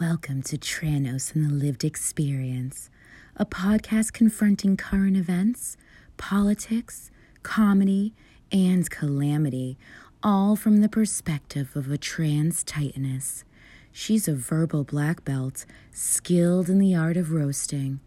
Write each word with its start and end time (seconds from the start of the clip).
Welcome 0.00 0.42
to 0.44 0.56
Tranos 0.56 1.34
and 1.34 1.44
the 1.44 1.52
Lived 1.52 1.82
Experience, 1.82 2.88
a 3.34 3.44
podcast 3.44 4.12
confronting 4.12 4.76
current 4.76 5.16
events, 5.16 5.76
politics, 6.16 7.10
comedy, 7.42 8.14
and 8.52 8.88
calamity, 8.88 9.76
all 10.22 10.54
from 10.54 10.82
the 10.82 10.88
perspective 10.88 11.74
of 11.74 11.90
a 11.90 11.98
trans 11.98 12.62
titaness. 12.62 13.42
She's 13.90 14.28
a 14.28 14.36
verbal 14.36 14.84
black 14.84 15.24
belt, 15.24 15.66
skilled 15.90 16.68
in 16.68 16.78
the 16.78 16.94
art 16.94 17.16
of 17.16 17.32
roasting, 17.32 17.98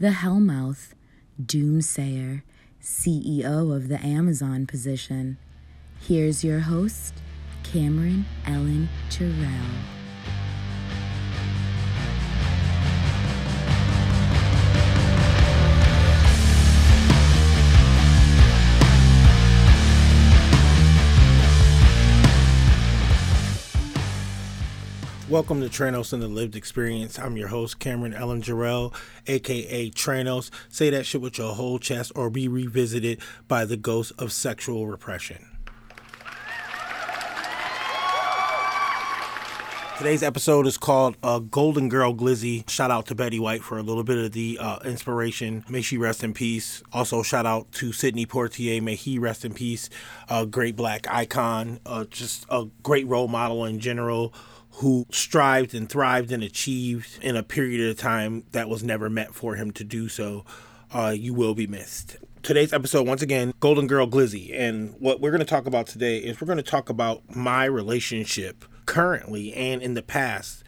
the 0.00 0.10
Hellmouth, 0.10 0.94
doomsayer, 1.40 2.42
CEO 2.82 3.72
of 3.72 3.86
the 3.86 4.04
Amazon 4.04 4.66
position. 4.66 5.38
Here's 6.00 6.42
your 6.42 6.60
host, 6.60 7.14
Cameron 7.62 8.24
Ellen 8.44 8.88
Jarrell. 9.10 9.95
Welcome 25.28 25.60
to 25.60 25.68
Tranos 25.68 26.12
and 26.12 26.22
the 26.22 26.28
Lived 26.28 26.54
Experience. 26.54 27.18
I'm 27.18 27.36
your 27.36 27.48
host, 27.48 27.80
Cameron 27.80 28.14
Ellen 28.14 28.42
Jarrell, 28.42 28.94
aka 29.26 29.90
Tranos. 29.90 30.50
Say 30.68 30.88
that 30.90 31.04
shit 31.04 31.20
with 31.20 31.36
your 31.36 31.52
whole 31.52 31.80
chest 31.80 32.12
or 32.14 32.30
be 32.30 32.46
revisited 32.46 33.20
by 33.48 33.64
the 33.64 33.76
ghost 33.76 34.12
of 34.18 34.30
sexual 34.30 34.86
repression. 34.86 35.48
Today's 39.98 40.22
episode 40.22 40.64
is 40.68 40.78
called 40.78 41.16
uh, 41.24 41.40
Golden 41.40 41.88
Girl 41.88 42.14
Glizzy. 42.14 42.68
Shout 42.70 42.92
out 42.92 43.06
to 43.06 43.16
Betty 43.16 43.40
White 43.40 43.64
for 43.64 43.78
a 43.78 43.82
little 43.82 44.04
bit 44.04 44.18
of 44.18 44.30
the 44.30 44.58
uh, 44.60 44.78
inspiration. 44.84 45.64
May 45.68 45.82
she 45.82 45.98
rest 45.98 46.22
in 46.22 46.34
peace. 46.34 46.84
Also, 46.92 47.24
shout 47.24 47.46
out 47.46 47.72
to 47.72 47.90
Sidney 47.90 48.26
Poitier. 48.26 48.80
May 48.80 48.94
he 48.94 49.18
rest 49.18 49.44
in 49.44 49.54
peace. 49.54 49.90
A 50.28 50.46
great 50.46 50.76
black 50.76 51.08
icon, 51.10 51.80
uh, 51.84 52.04
just 52.04 52.46
a 52.48 52.66
great 52.84 53.08
role 53.08 53.26
model 53.26 53.64
in 53.64 53.80
general 53.80 54.32
who 54.76 55.06
strived 55.10 55.74
and 55.74 55.88
thrived 55.88 56.30
and 56.30 56.42
achieved 56.42 57.18
in 57.22 57.34
a 57.34 57.42
period 57.42 57.90
of 57.90 57.96
time 57.96 58.44
that 58.52 58.68
was 58.68 58.82
never 58.82 59.08
meant 59.08 59.34
for 59.34 59.54
him 59.54 59.70
to 59.70 59.82
do 59.82 60.06
so, 60.06 60.44
uh, 60.92 61.14
you 61.16 61.32
will 61.32 61.54
be 61.54 61.66
missed. 61.66 62.16
Today's 62.42 62.74
episode, 62.74 63.06
once 63.06 63.22
again, 63.22 63.54
Golden 63.58 63.86
Girl 63.86 64.06
Glizzy. 64.06 64.54
And 64.54 64.94
what 64.98 65.20
we're 65.20 65.30
going 65.30 65.40
to 65.40 65.46
talk 65.46 65.66
about 65.66 65.86
today 65.86 66.18
is 66.18 66.40
we're 66.40 66.46
going 66.46 66.58
to 66.58 66.62
talk 66.62 66.90
about 66.90 67.34
my 67.34 67.64
relationship 67.64 68.66
currently 68.84 69.54
and 69.54 69.80
in 69.80 69.94
the 69.94 70.02
past 70.02 70.62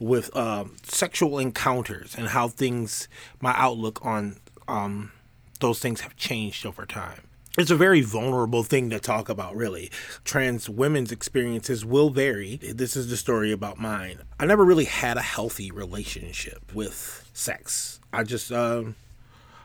with 0.00 0.34
um, 0.36 0.74
sexual 0.82 1.38
encounters 1.38 2.16
and 2.16 2.28
how 2.28 2.48
things, 2.48 3.06
my 3.40 3.54
outlook 3.56 4.04
on 4.04 4.40
um, 4.66 5.12
those 5.60 5.78
things 5.78 6.00
have 6.00 6.16
changed 6.16 6.66
over 6.66 6.84
time 6.84 7.22
it's 7.58 7.70
a 7.70 7.76
very 7.76 8.00
vulnerable 8.00 8.62
thing 8.62 8.88
to 8.90 8.98
talk 8.98 9.28
about, 9.28 9.54
really. 9.54 9.90
Trans 10.24 10.70
women's 10.70 11.12
experiences 11.12 11.84
will 11.84 12.08
vary. 12.08 12.56
This 12.56 12.96
is 12.96 13.10
the 13.10 13.16
story 13.16 13.52
about 13.52 13.78
mine. 13.78 14.22
I 14.40 14.46
never 14.46 14.64
really 14.64 14.86
had 14.86 15.18
a 15.18 15.22
healthy 15.22 15.70
relationship 15.70 16.72
with 16.74 17.28
sex. 17.34 18.00
I 18.10 18.24
just 18.24 18.50
um, 18.50 18.96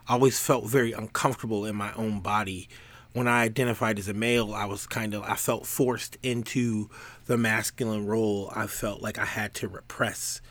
always 0.10 0.38
felt 0.38 0.66
very 0.66 0.92
uncomfortable 0.92 1.66
in 1.66 1.78
my 1.78 1.94
own 1.94 2.20
body. 2.20 2.68
When 3.14 3.28
I 3.28 3.44
identified 3.44 4.00
as 4.00 4.10
a 4.10 4.14
male, 4.14 4.54
I 4.54 4.66
was 4.66 4.86
kind 4.86 5.14
of, 5.14 5.24
I 5.24 5.36
felt 5.36 5.66
forced 5.66 6.18
into 6.22 6.90
the 7.26 7.38
masculine 7.38 8.06
role. 8.06 8.52
I 8.54 8.68
felt 8.68 9.02
like 9.02 9.18
I 9.18 9.26
had 9.26 9.54
to 9.56 9.68
repress 9.70 10.42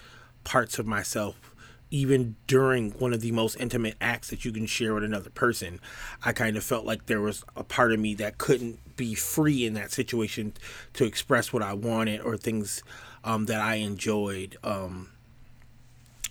parts 0.42 0.78
of 0.78 0.86
myself 0.86 1.54
even 1.96 2.36
during 2.46 2.90
one 2.92 3.14
of 3.14 3.22
the 3.22 3.32
most 3.32 3.56
intimate 3.58 3.94
acts 4.02 4.28
that 4.28 4.44
you 4.44 4.52
can 4.52 4.66
share 4.66 4.92
with 4.92 5.02
another 5.02 5.30
person, 5.30 5.80
I 6.22 6.32
kind 6.32 6.56
of 6.58 6.62
felt 6.62 6.84
like 6.84 7.06
there 7.06 7.22
was 7.22 7.42
a 7.56 7.64
part 7.64 7.92
of 7.92 7.98
me 7.98 8.12
that 8.16 8.36
couldn't 8.36 8.96
be 8.96 9.14
free 9.14 9.64
in 9.64 9.72
that 9.74 9.90
situation 9.92 10.52
to 10.92 11.04
express 11.04 11.54
what 11.54 11.62
I 11.62 11.72
wanted 11.72 12.20
or 12.20 12.36
things 12.36 12.82
um, 13.24 13.46
that 13.46 13.62
I 13.62 13.76
enjoyed. 13.76 14.58
Um, 14.62 15.08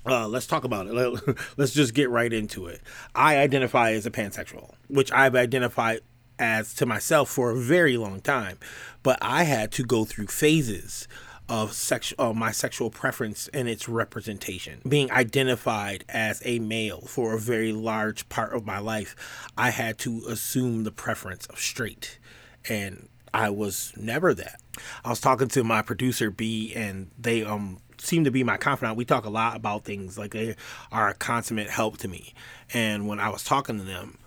uh, 0.06 0.28
let's 0.28 0.45
talk 0.45 0.66
about 0.66 0.85
it. 0.85 0.94
Let's 1.57 1.73
just 1.73 1.95
get 1.95 2.11
right 2.11 2.31
into 2.31 2.67
it. 2.67 2.79
I 3.16 3.38
identify 3.38 3.94
as 3.94 4.06
a 4.06 4.11
pansexual, 4.11 4.75
which 4.88 5.11
I've 5.11 5.35
identified 5.35 6.01
as 6.38 6.75
to 6.75 6.85
myself 6.85 7.28
for 7.28 7.50
a 7.50 7.57
very 7.57 7.97
long 7.97 8.22
time, 8.22 8.59
but 9.01 9.17
I 9.19 9.45
had 9.45 9.72
to 9.72 9.84
go 9.84 10.06
through 10.06 10.28
phases 10.28 11.07
of 11.47 11.73
sexual 11.73 12.16
uh, 12.19 12.33
my 12.33 12.51
sexual 12.51 12.89
preference 12.89 13.47
and 13.53 13.67
its 13.67 13.88
representation. 13.88 14.81
Being 14.88 15.11
identified 15.11 16.06
as 16.09 16.41
a 16.45 16.59
male 16.59 17.01
for 17.01 17.33
a 17.33 17.39
very 17.39 17.72
large 17.72 18.28
part 18.29 18.53
of 18.53 18.66
my 18.66 18.79
life, 18.79 19.16
I 19.57 19.69
had 19.69 19.97
to 20.00 20.23
assume 20.28 20.84
the 20.84 20.91
preference 20.91 21.45
of 21.47 21.59
straight, 21.59 22.19
and 22.67 23.09
I 23.34 23.50
was 23.50 23.94
never 23.95 24.34
that. 24.34 24.61
I 25.03 25.09
was 25.09 25.19
talking 25.19 25.47
to 25.50 25.63
my 25.63 25.81
producer 25.81 26.31
B, 26.31 26.73
and 26.75 27.11
they 27.17 27.44
um 27.44 27.79
seem 27.97 28.23
to 28.23 28.31
be 28.31 28.44
my 28.44 28.57
confidant. 28.57 28.97
We 28.97 29.05
talk 29.05 29.25
a 29.25 29.29
lot 29.29 29.55
about 29.55 29.85
things 29.85 30.17
like 30.17 30.31
they 30.31 30.55
are 30.91 31.09
a 31.09 31.13
consummate 31.13 31.69
help 31.69 31.97
to 32.00 32.07
me, 32.07 32.34
and 32.73 33.07
when 33.07 33.19
I 33.19 33.29
was 33.29 33.44
talking 33.44 33.78
to 33.78 33.84
them 33.85 34.17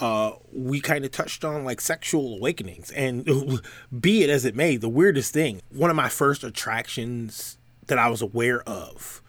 uh, 0.00 0.32
we 0.52 0.80
kind 0.80 1.04
of 1.04 1.10
touched 1.10 1.44
on 1.44 1.64
like 1.64 1.80
sexual 1.80 2.34
awakenings. 2.34 2.90
And 2.92 3.60
be 4.00 4.22
it 4.22 4.30
as 4.30 4.44
it 4.44 4.54
may, 4.54 4.76
the 4.76 4.88
weirdest 4.88 5.32
thing, 5.32 5.60
one 5.70 5.90
of 5.90 5.96
my 5.96 6.08
first 6.08 6.44
attractions 6.44 7.58
that 7.86 7.98
I 7.98 8.08
was 8.08 8.22
aware 8.22 8.62
of 8.62 9.22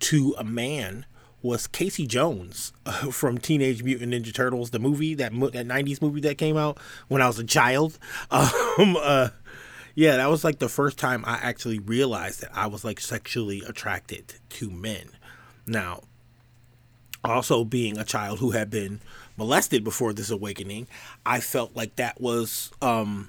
to 0.00 0.34
a 0.38 0.44
man 0.44 1.06
was 1.42 1.66
Casey 1.66 2.06
Jones 2.06 2.72
uh, 2.86 2.92
from 3.10 3.38
Teenage 3.38 3.82
Mutant 3.82 4.12
Ninja 4.12 4.32
Turtles, 4.32 4.70
the 4.70 4.78
movie 4.78 5.14
that 5.14 5.32
that 5.32 5.66
'90s 5.66 6.00
movie 6.00 6.20
that 6.20 6.38
came 6.38 6.56
out 6.56 6.78
when 7.08 7.20
I 7.20 7.26
was 7.26 7.38
a 7.38 7.44
child. 7.44 7.98
Um, 8.78 8.96
uh, 8.98 9.28
yeah, 9.94 10.16
that 10.16 10.30
was 10.30 10.44
like 10.44 10.58
the 10.58 10.68
first 10.68 10.98
time 10.98 11.24
I 11.26 11.34
actually 11.34 11.78
realized 11.78 12.40
that 12.40 12.50
I 12.54 12.66
was 12.68 12.84
like 12.84 12.98
sexually 12.98 13.62
attracted 13.66 14.34
to 14.50 14.70
men. 14.70 15.10
Now, 15.66 16.04
also 17.24 17.64
being 17.64 17.98
a 17.98 18.04
child 18.04 18.38
who 18.38 18.50
had 18.50 18.70
been 18.70 19.00
molested 19.36 19.84
before 19.84 20.12
this 20.12 20.30
awakening, 20.30 20.86
I 21.24 21.40
felt 21.40 21.74
like 21.76 21.96
that 21.96 22.20
was 22.20 22.70
um, 22.82 23.28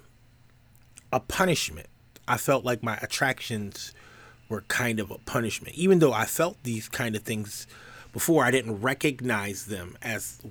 a 1.12 1.20
punishment. 1.20 1.88
I 2.28 2.38
felt 2.38 2.66
like 2.66 2.84
my 2.84 2.98
attractions 3.02 3.94
were 4.50 4.62
kind 4.68 5.00
of 5.00 5.12
a 5.12 5.18
punishment. 5.20 5.76
Even 5.76 6.00
though 6.00 6.14
I 6.14 6.26
felt 6.26 6.58
these 6.64 6.88
kind 6.88 7.16
of 7.16 7.24
things 7.24 7.68
before, 8.12 8.44
I 8.44 8.52
didn't 8.52 8.82
recognize 8.82 9.66
them 9.66 9.98
as 10.02 10.42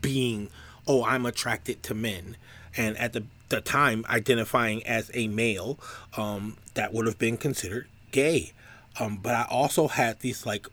being, 0.00 0.50
oh, 0.86 1.04
I'm 1.04 1.26
attracted 1.26 1.82
to 1.84 1.94
men. 1.94 2.36
And 2.76 2.96
at 2.98 3.12
the, 3.12 3.24
the 3.48 3.60
time, 3.60 4.04
identifying 4.08 4.86
as 4.86 5.10
a 5.14 5.28
male, 5.28 5.78
um, 6.16 6.56
that 6.74 6.92
would 6.92 7.06
have 7.06 7.18
been 7.18 7.36
considered 7.36 7.88
gay. 8.10 8.52
Um, 9.00 9.18
but 9.22 9.34
I 9.34 9.46
also 9.48 9.88
had 9.88 10.20
these 10.20 10.44
like 10.44 10.66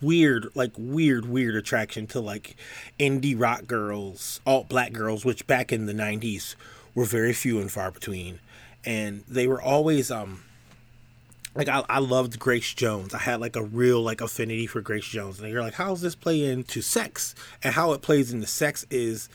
weird, 0.00 0.48
like 0.54 0.72
weird, 0.76 1.26
weird 1.26 1.56
attraction 1.56 2.06
to 2.08 2.20
like 2.20 2.56
indie 2.98 3.38
rock 3.38 3.66
girls, 3.66 4.40
alt 4.46 4.68
black 4.68 4.92
girls, 4.92 5.24
which 5.24 5.46
back 5.46 5.72
in 5.72 5.86
the 5.86 5.94
'90s 5.94 6.54
were 6.94 7.04
very 7.04 7.32
few 7.32 7.60
and 7.60 7.70
far 7.70 7.90
between, 7.90 8.40
and 8.84 9.24
they 9.28 9.46
were 9.46 9.60
always 9.60 10.10
um 10.10 10.42
like 11.54 11.68
I, 11.68 11.84
I 11.88 11.98
loved 12.00 12.38
Grace 12.38 12.74
Jones. 12.74 13.14
I 13.14 13.18
had 13.18 13.40
like 13.40 13.56
a 13.56 13.62
real 13.62 14.02
like 14.02 14.20
affinity 14.20 14.66
for 14.66 14.80
Grace 14.80 15.06
Jones. 15.06 15.40
And 15.40 15.50
you're 15.50 15.62
like, 15.62 15.74
how 15.74 15.90
does 15.90 16.00
this 16.00 16.14
play 16.14 16.44
into 16.44 16.82
sex? 16.82 17.34
And 17.62 17.74
how 17.74 17.92
it 17.92 18.02
plays 18.02 18.32
into 18.32 18.46
sex 18.46 18.86
is 18.90 19.28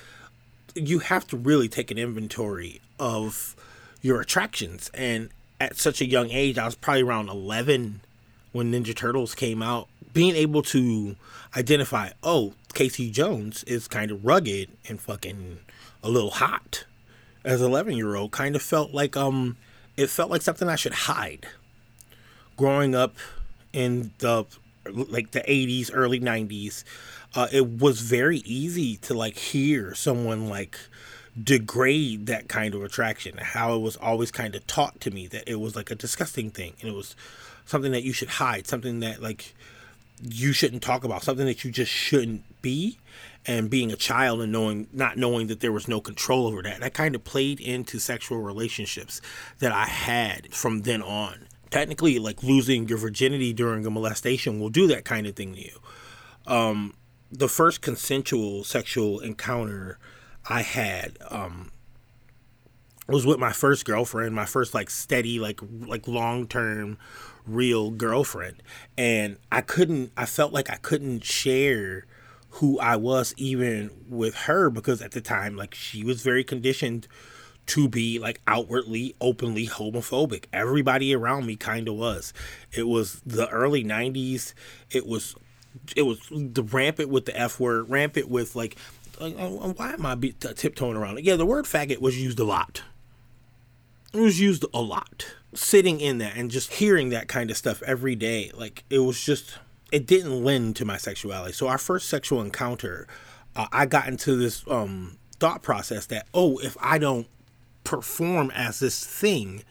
you 0.75 0.99
have 0.99 1.25
to 1.27 1.37
really 1.37 1.67
take 1.67 1.91
an 1.91 1.97
inventory 1.97 2.81
of 2.99 3.55
your 4.01 4.21
attractions. 4.21 4.91
And 4.93 5.29
at 5.59 5.77
such 5.77 6.01
a 6.01 6.05
young 6.05 6.29
age, 6.29 6.57
I 6.57 6.65
was 6.65 6.75
probably 6.75 7.03
around 7.03 7.29
11 7.29 8.01
when 8.51 8.71
Ninja 8.71 8.95
Turtles 8.95 9.35
came 9.35 9.61
out 9.61 9.87
being 10.13 10.35
able 10.35 10.61
to 10.63 11.15
identify, 11.55 12.09
oh, 12.23 12.53
Casey 12.73 13.09
Jones 13.09 13.63
is 13.63 13.87
kind 13.87 14.11
of 14.11 14.25
rugged 14.25 14.69
and 14.87 14.99
fucking 14.99 15.59
a 16.03 16.09
little 16.09 16.31
hot 16.31 16.85
as 17.43 17.61
an 17.61 17.67
11 17.67 17.95
year 17.95 18.15
old 18.15 18.31
kind 18.31 18.55
of 18.55 18.61
felt 18.61 18.93
like 18.93 19.15
um 19.17 19.57
it 19.97 20.09
felt 20.09 20.31
like 20.31 20.41
something 20.41 20.69
I 20.69 20.75
should 20.75 20.93
hide. 20.93 21.45
Growing 22.55 22.95
up 22.95 23.15
in 23.73 24.11
the 24.19 24.45
like 24.85 25.31
the 25.31 25.41
80s, 25.41 25.91
early 25.93 26.19
90s, 26.19 26.83
uh, 27.35 27.47
it 27.51 27.67
was 27.67 28.01
very 28.01 28.37
easy 28.39 28.95
to 28.97 29.13
like 29.13 29.37
hear 29.37 29.93
someone 29.93 30.47
like 30.47 30.79
degrade 31.41 32.27
that 32.27 32.47
kind 32.47 32.73
of 32.73 32.83
attraction. 32.83 33.37
How 33.37 33.75
it 33.75 33.79
was 33.79 33.97
always 33.97 34.31
kind 34.31 34.55
of 34.55 34.65
taught 34.67 34.99
to 35.01 35.11
me 35.11 35.27
that 35.27 35.49
it 35.49 35.59
was 35.59 35.75
like 35.75 35.91
a 35.91 35.95
disgusting 35.95 36.49
thing 36.49 36.73
and 36.79 36.89
it 36.89 36.95
was 36.95 37.15
something 37.65 37.91
that 37.91 38.03
you 38.03 38.13
should 38.13 38.29
hide, 38.29 38.67
something 38.67 39.01
that 39.01 39.21
like 39.21 39.53
you 40.21 40.51
shouldn't 40.53 40.81
talk 40.81 41.03
about 41.03 41.23
something 41.23 41.45
that 41.45 41.63
you 41.63 41.71
just 41.71 41.91
shouldn't 41.91 42.61
be 42.61 42.97
and 43.45 43.69
being 43.69 43.91
a 43.91 43.95
child 43.95 44.41
and 44.41 44.51
knowing 44.51 44.87
not 44.91 45.17
knowing 45.17 45.47
that 45.47 45.61
there 45.61 45.71
was 45.71 45.87
no 45.87 46.01
control 46.01 46.47
over 46.47 46.61
that 46.61 46.81
that 46.81 46.93
kind 46.93 47.15
of 47.15 47.23
played 47.23 47.59
into 47.59 47.99
sexual 47.99 48.39
relationships 48.39 49.21
that 49.59 49.71
i 49.71 49.85
had 49.85 50.53
from 50.53 50.81
then 50.81 51.01
on 51.01 51.47
technically 51.69 52.19
like 52.19 52.43
losing 52.43 52.87
your 52.87 52.97
virginity 52.97 53.53
during 53.53 53.85
a 53.85 53.89
molestation 53.89 54.59
will 54.59 54.69
do 54.69 54.87
that 54.87 55.05
kind 55.05 55.27
of 55.27 55.35
thing 55.35 55.53
to 55.53 55.61
you. 55.61 55.79
Um, 56.47 56.95
the 57.31 57.47
first 57.47 57.81
consensual 57.81 58.63
sexual 58.63 59.19
encounter 59.19 59.99
I 60.47 60.61
had 60.63 61.17
um, 61.29 61.71
was 63.09 63.25
with 63.25 63.39
my 63.39 63.51
first 63.51 63.85
girlfriend, 63.85 64.35
my 64.35 64.45
first 64.45 64.73
like 64.73 64.89
steady, 64.89 65.39
like 65.39 65.59
like 65.61 66.07
long 66.07 66.47
term, 66.47 66.97
real 67.45 67.91
girlfriend, 67.91 68.61
and 68.97 69.37
I 69.51 69.61
couldn't. 69.61 70.11
I 70.15 70.25
felt 70.25 70.53
like 70.53 70.69
I 70.69 70.75
couldn't 70.77 71.23
share 71.23 72.05
who 72.53 72.79
I 72.79 72.95
was 72.95 73.33
even 73.37 73.91
with 74.07 74.35
her 74.35 74.69
because 74.69 75.01
at 75.01 75.11
the 75.11 75.21
time, 75.21 75.55
like 75.55 75.75
she 75.75 76.03
was 76.03 76.21
very 76.21 76.43
conditioned 76.43 77.07
to 77.67 77.87
be 77.87 78.17
like 78.17 78.41
outwardly 78.47 79.15
openly 79.21 79.67
homophobic. 79.67 80.45
Everybody 80.51 81.13
around 81.13 81.45
me 81.45 81.55
kind 81.55 81.87
of 81.87 81.95
was. 81.95 82.33
It 82.71 82.87
was 82.87 83.21
the 83.25 83.47
early 83.49 83.83
90s 83.83 84.53
it 84.91 85.05
was 85.05 85.35
it 85.95 86.03
was 86.03 86.19
the 86.31 86.63
rampant 86.63 87.09
with 87.09 87.25
the 87.25 87.39
f 87.39 87.59
word 87.59 87.89
rampant 87.89 88.27
with 88.27 88.55
like 88.55 88.75
why 89.19 89.91
am 89.93 90.05
i 90.05 90.15
be, 90.15 90.31
tiptoeing 90.31 90.95
around 90.95 91.17
it? 91.17 91.23
Yeah 91.23 91.35
the 91.35 91.45
word 91.45 91.65
faggot 91.65 91.99
was 91.99 92.21
used 92.21 92.39
a 92.39 92.43
lot 92.43 92.81
it 94.13 94.19
was 94.19 94.39
used 94.39 94.65
a 94.73 94.81
lot 94.81 95.27
sitting 95.53 95.99
in 95.99 96.19
that 96.19 96.35
and 96.35 96.51
just 96.51 96.73
hearing 96.73 97.09
that 97.09 97.27
kind 97.27 97.49
of 97.49 97.57
stuff 97.57 97.81
every 97.83 98.15
day 98.15 98.51
like 98.55 98.83
it 98.89 98.99
was 98.99 99.23
just 99.23 99.57
it 99.91 100.05
didn't 100.05 100.43
lend 100.43 100.75
to 100.75 100.85
my 100.85 100.97
sexuality 100.97 101.53
so 101.53 101.67
our 101.67 101.77
first 101.77 102.07
sexual 102.07 102.41
encounter 102.41 103.07
uh, 103.55 103.67
i 103.71 103.85
got 103.85 104.07
into 104.07 104.35
this 104.35 104.63
um 104.67 105.17
thought 105.39 105.63
process 105.63 106.05
that 106.05 106.27
oh 106.33 106.57
if 106.59 106.77
i 106.81 106.97
don't 106.97 107.27
perform 107.89 108.51
as 108.51 108.79
this 108.79 109.03
thing, 109.03 109.63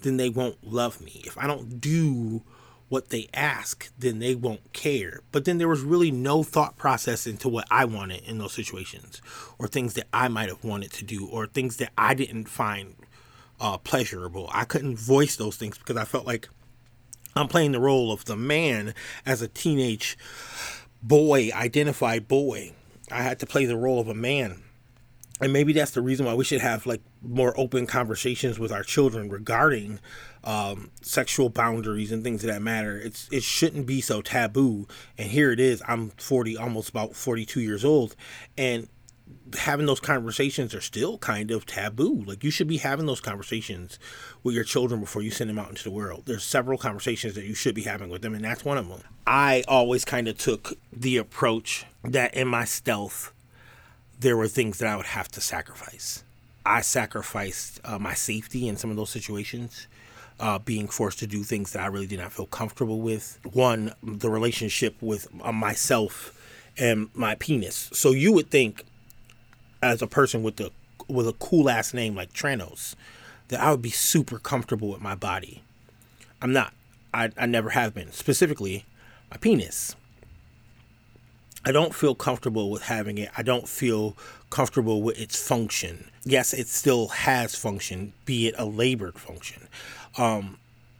then 0.00 0.16
they 0.16 0.30
won't 0.30 0.64
love 0.64 0.98
me. 1.00 1.22
If 1.26 1.36
I 1.36 1.46
don't 1.46 1.78
do 1.78 2.42
what 2.88 3.10
they 3.10 3.28
ask, 3.34 3.92
then 3.98 4.18
they 4.18 4.34
won't 4.34 4.72
care. 4.72 5.20
But 5.30 5.44
then 5.44 5.58
there 5.58 5.68
was 5.68 5.82
really 5.82 6.10
no 6.10 6.42
thought 6.42 6.78
process 6.78 7.26
into 7.26 7.50
what 7.50 7.66
I 7.70 7.84
wanted 7.84 8.22
in 8.22 8.38
those 8.38 8.54
situations, 8.54 9.20
or 9.58 9.68
things 9.68 9.92
that 9.92 10.06
I 10.10 10.28
might 10.28 10.48
have 10.48 10.64
wanted 10.64 10.90
to 10.92 11.04
do, 11.04 11.26
or 11.26 11.46
things 11.46 11.76
that 11.76 11.92
I 11.98 12.14
didn't 12.14 12.48
find 12.48 12.94
uh, 13.60 13.78
pleasurable. 13.78 14.48
I 14.52 14.64
couldn't 14.64 14.96
voice 14.96 15.36
those 15.36 15.56
things 15.56 15.78
because 15.78 15.96
I 15.96 16.04
felt 16.04 16.26
like 16.26 16.48
I'm 17.34 17.48
playing 17.48 17.72
the 17.72 17.80
role 17.80 18.12
of 18.12 18.24
the 18.24 18.36
man 18.36 18.94
as 19.24 19.42
a 19.42 19.48
teenage 19.48 20.16
boy, 21.02 21.50
identified 21.54 22.28
boy. 22.28 22.72
I 23.10 23.22
had 23.22 23.38
to 23.40 23.46
play 23.46 23.66
the 23.66 23.76
role 23.76 24.00
of 24.00 24.08
a 24.08 24.14
man 24.14 24.62
and 25.40 25.52
maybe 25.52 25.72
that's 25.72 25.90
the 25.90 26.00
reason 26.00 26.24
why 26.24 26.34
we 26.34 26.44
should 26.44 26.62
have 26.62 26.86
like 26.86 27.02
more 27.22 27.58
open 27.58 27.86
conversations 27.86 28.58
with 28.58 28.72
our 28.72 28.82
children 28.82 29.28
regarding 29.28 30.00
um, 30.44 30.90
sexual 31.02 31.50
boundaries 31.50 32.10
and 32.10 32.24
things 32.24 32.42
of 32.42 32.48
that 32.48 32.62
matter. 32.62 32.98
It's 32.98 33.28
it 33.30 33.42
shouldn't 33.42 33.86
be 33.86 34.00
so 34.00 34.22
taboo. 34.22 34.86
And 35.18 35.30
here 35.30 35.52
it 35.52 35.60
is. 35.60 35.82
I'm 35.86 36.10
40, 36.10 36.56
almost 36.56 36.88
about 36.88 37.14
42 37.14 37.60
years 37.60 37.84
old, 37.84 38.16
and 38.56 38.88
having 39.58 39.86
those 39.86 40.00
conversations 40.00 40.74
are 40.74 40.80
still 40.80 41.18
kind 41.18 41.50
of 41.50 41.66
taboo. 41.66 42.24
Like 42.26 42.44
you 42.44 42.50
should 42.50 42.68
be 42.68 42.78
having 42.78 43.06
those 43.06 43.20
conversations 43.20 43.98
with 44.42 44.54
your 44.54 44.64
children 44.64 45.00
before 45.00 45.22
you 45.22 45.30
send 45.30 45.50
them 45.50 45.58
out 45.58 45.68
into 45.68 45.84
the 45.84 45.90
world. 45.90 46.24
There's 46.26 46.44
several 46.44 46.78
conversations 46.78 47.34
that 47.34 47.44
you 47.44 47.54
should 47.54 47.74
be 47.74 47.82
having 47.82 48.08
with 48.08 48.22
them, 48.22 48.34
and 48.34 48.44
that's 48.44 48.64
one 48.64 48.78
of 48.78 48.88
them. 48.88 49.02
I 49.26 49.64
always 49.68 50.04
kind 50.04 50.28
of 50.28 50.38
took 50.38 50.74
the 50.92 51.16
approach 51.16 51.84
that 52.04 52.34
in 52.34 52.48
my 52.48 52.64
stealth 52.64 53.32
there 54.18 54.36
were 54.36 54.48
things 54.48 54.78
that 54.78 54.88
I 54.88 54.96
would 54.96 55.06
have 55.06 55.28
to 55.32 55.40
sacrifice. 55.40 56.24
I 56.64 56.80
sacrificed 56.80 57.80
uh, 57.84 57.98
my 57.98 58.14
safety 58.14 58.66
in 58.66 58.76
some 58.76 58.90
of 58.90 58.96
those 58.96 59.10
situations, 59.10 59.86
uh, 60.40 60.58
being 60.58 60.88
forced 60.88 61.18
to 61.20 61.26
do 61.26 61.42
things 61.42 61.72
that 61.72 61.82
I 61.82 61.86
really 61.86 62.06
did 62.06 62.18
not 62.18 62.32
feel 62.32 62.46
comfortable 62.46 63.00
with. 63.00 63.38
One, 63.52 63.92
the 64.02 64.30
relationship 64.30 65.00
with 65.00 65.28
uh, 65.42 65.52
myself 65.52 66.32
and 66.76 67.08
my 67.14 67.36
penis. 67.36 67.90
So 67.92 68.10
you 68.10 68.32
would 68.32 68.50
think, 68.50 68.84
as 69.86 70.02
a 70.02 70.06
person 70.06 70.42
with 70.42 70.60
a 70.60 70.70
with 71.08 71.28
a 71.28 71.32
cool 71.34 71.70
ass 71.70 71.94
name 71.94 72.14
like 72.14 72.32
Tranos, 72.32 72.94
that 73.48 73.60
I 73.60 73.70
would 73.70 73.82
be 73.82 73.90
super 73.90 74.38
comfortable 74.38 74.88
with 74.88 75.00
my 75.00 75.14
body. 75.14 75.62
I'm 76.42 76.52
not. 76.52 76.72
I, 77.14 77.30
I 77.36 77.46
never 77.46 77.70
have 77.70 77.94
been. 77.94 78.12
Specifically, 78.12 78.84
my 79.30 79.36
penis. 79.36 79.94
I 81.64 81.72
don't 81.72 81.94
feel 81.94 82.14
comfortable 82.14 82.70
with 82.70 82.82
having 82.82 83.18
it. 83.18 83.30
I 83.36 83.42
don't 83.42 83.68
feel 83.68 84.16
comfortable 84.50 85.02
with 85.02 85.18
its 85.18 85.40
function. 85.48 86.10
Yes, 86.24 86.52
it 86.52 86.68
still 86.68 87.08
has 87.08 87.56
function, 87.56 88.12
be 88.24 88.48
it 88.48 88.54
a 88.56 88.64
labored 88.64 89.18
function. 89.18 89.66
Um, 90.16 90.58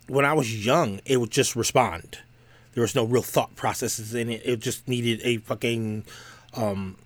when 0.08 0.24
I 0.24 0.32
was 0.32 0.64
young, 0.64 1.00
it 1.04 1.18
would 1.18 1.30
just 1.30 1.54
respond. 1.54 2.18
There 2.74 2.82
was 2.82 2.94
no 2.94 3.04
real 3.04 3.22
thought 3.22 3.54
processes 3.56 4.14
in 4.14 4.28
it. 4.28 4.42
It 4.44 4.60
just 4.60 4.88
needed 4.88 5.20
a 5.22 5.38
fucking. 5.38 6.04
Um, 6.54 6.96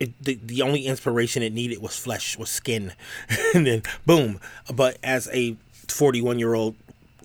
it, 0.00 0.18
the, 0.22 0.38
the 0.42 0.62
only 0.62 0.86
inspiration 0.86 1.42
it 1.42 1.52
needed 1.52 1.80
was 1.80 1.96
flesh, 1.96 2.36
was 2.38 2.48
skin, 2.50 2.92
and 3.54 3.66
then 3.66 3.82
boom. 4.06 4.40
But 4.72 4.98
as 5.04 5.28
a 5.32 5.56
41 5.88 6.38
year 6.38 6.54
old 6.54 6.74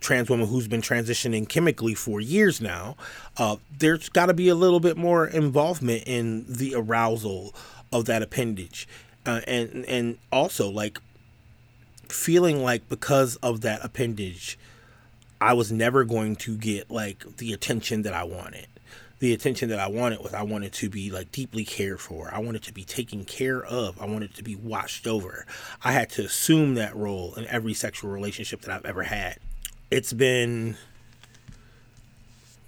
trans 0.01 0.29
woman 0.29 0.47
who's 0.47 0.67
been 0.67 0.81
transitioning 0.81 1.47
chemically 1.47 1.95
for 1.95 2.19
years 2.19 2.61
now, 2.61 2.97
uh, 3.37 3.55
there's 3.79 4.09
got 4.09 4.27
to 4.27 4.33
be 4.33 4.49
a 4.49 4.55
little 4.55 4.81
bit 4.81 4.97
more 4.97 5.25
involvement 5.25 6.03
in 6.05 6.45
the 6.47 6.75
arousal 6.75 7.55
of 7.91 8.05
that 8.05 8.21
appendage, 8.21 8.87
uh, 9.25 9.41
and 9.47 9.85
and 9.85 10.17
also 10.31 10.69
like 10.69 10.99
feeling 12.09 12.61
like 12.61 12.87
because 12.89 13.37
of 13.37 13.61
that 13.61 13.83
appendage, 13.83 14.59
I 15.39 15.53
was 15.53 15.71
never 15.71 16.03
going 16.03 16.35
to 16.37 16.57
get 16.57 16.91
like 16.91 17.37
the 17.37 17.53
attention 17.53 18.01
that 18.01 18.13
I 18.13 18.25
wanted. 18.25 18.67
The 19.25 19.33
attention 19.33 19.69
that 19.69 19.79
I 19.79 19.87
wanted 19.87 20.19
was 20.19 20.33
I 20.33 20.43
wanted 20.43 20.71
to 20.73 20.89
be 20.89 21.09
like 21.09 21.31
deeply 21.31 21.65
cared 21.65 21.99
for. 21.99 22.29
I 22.31 22.39
wanted 22.39 22.61
to 22.63 22.73
be 22.73 22.83
taken 22.83 23.25
care 23.25 23.63
of. 23.63 23.99
I 24.01 24.05
wanted 24.05 24.35
to 24.35 24.43
be 24.43 24.55
watched 24.55 25.07
over. 25.07 25.45
I 25.83 25.93
had 25.93 26.11
to 26.11 26.25
assume 26.25 26.75
that 26.75 26.95
role 26.95 27.33
in 27.35 27.47
every 27.47 27.73
sexual 27.73 28.11
relationship 28.11 28.61
that 28.61 28.71
I've 28.71 28.85
ever 28.85 29.03
had 29.03 29.39
it's 29.91 30.13
been 30.13 30.75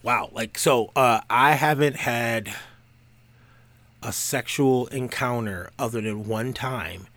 wow 0.04 0.30
like 0.32 0.58
so 0.58 0.92
uh 0.96 1.20
i 1.30 1.54
haven't 1.54 1.96
had 1.96 2.54
a 4.04 4.12
sexual 4.12 4.88
encounter 4.88 5.72
other 5.80 6.00
than 6.00 6.28
one 6.28 6.54
time 6.54 7.08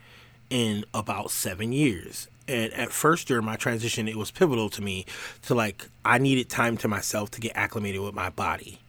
in 0.49 0.85
about 0.95 1.31
seven 1.31 1.73
years 1.73 2.29
and 2.49 2.73
at 2.73 2.91
first 2.91 3.29
during 3.29 3.45
my 3.45 3.57
transition 3.57 4.09
it 4.09 4.17
was 4.17 4.31
pivotal 4.31 4.71
to 4.71 4.81
me 4.81 5.05
to 5.43 5.55
like 5.55 5.89
i 6.05 6.17
needed 6.17 6.49
time 6.49 6.77
to 6.77 6.89
myself 6.89 7.31
to 7.31 7.41
get 7.41 7.53
acclimated 7.55 8.01
with 8.01 8.15
my 8.15 8.31
body 8.31 8.81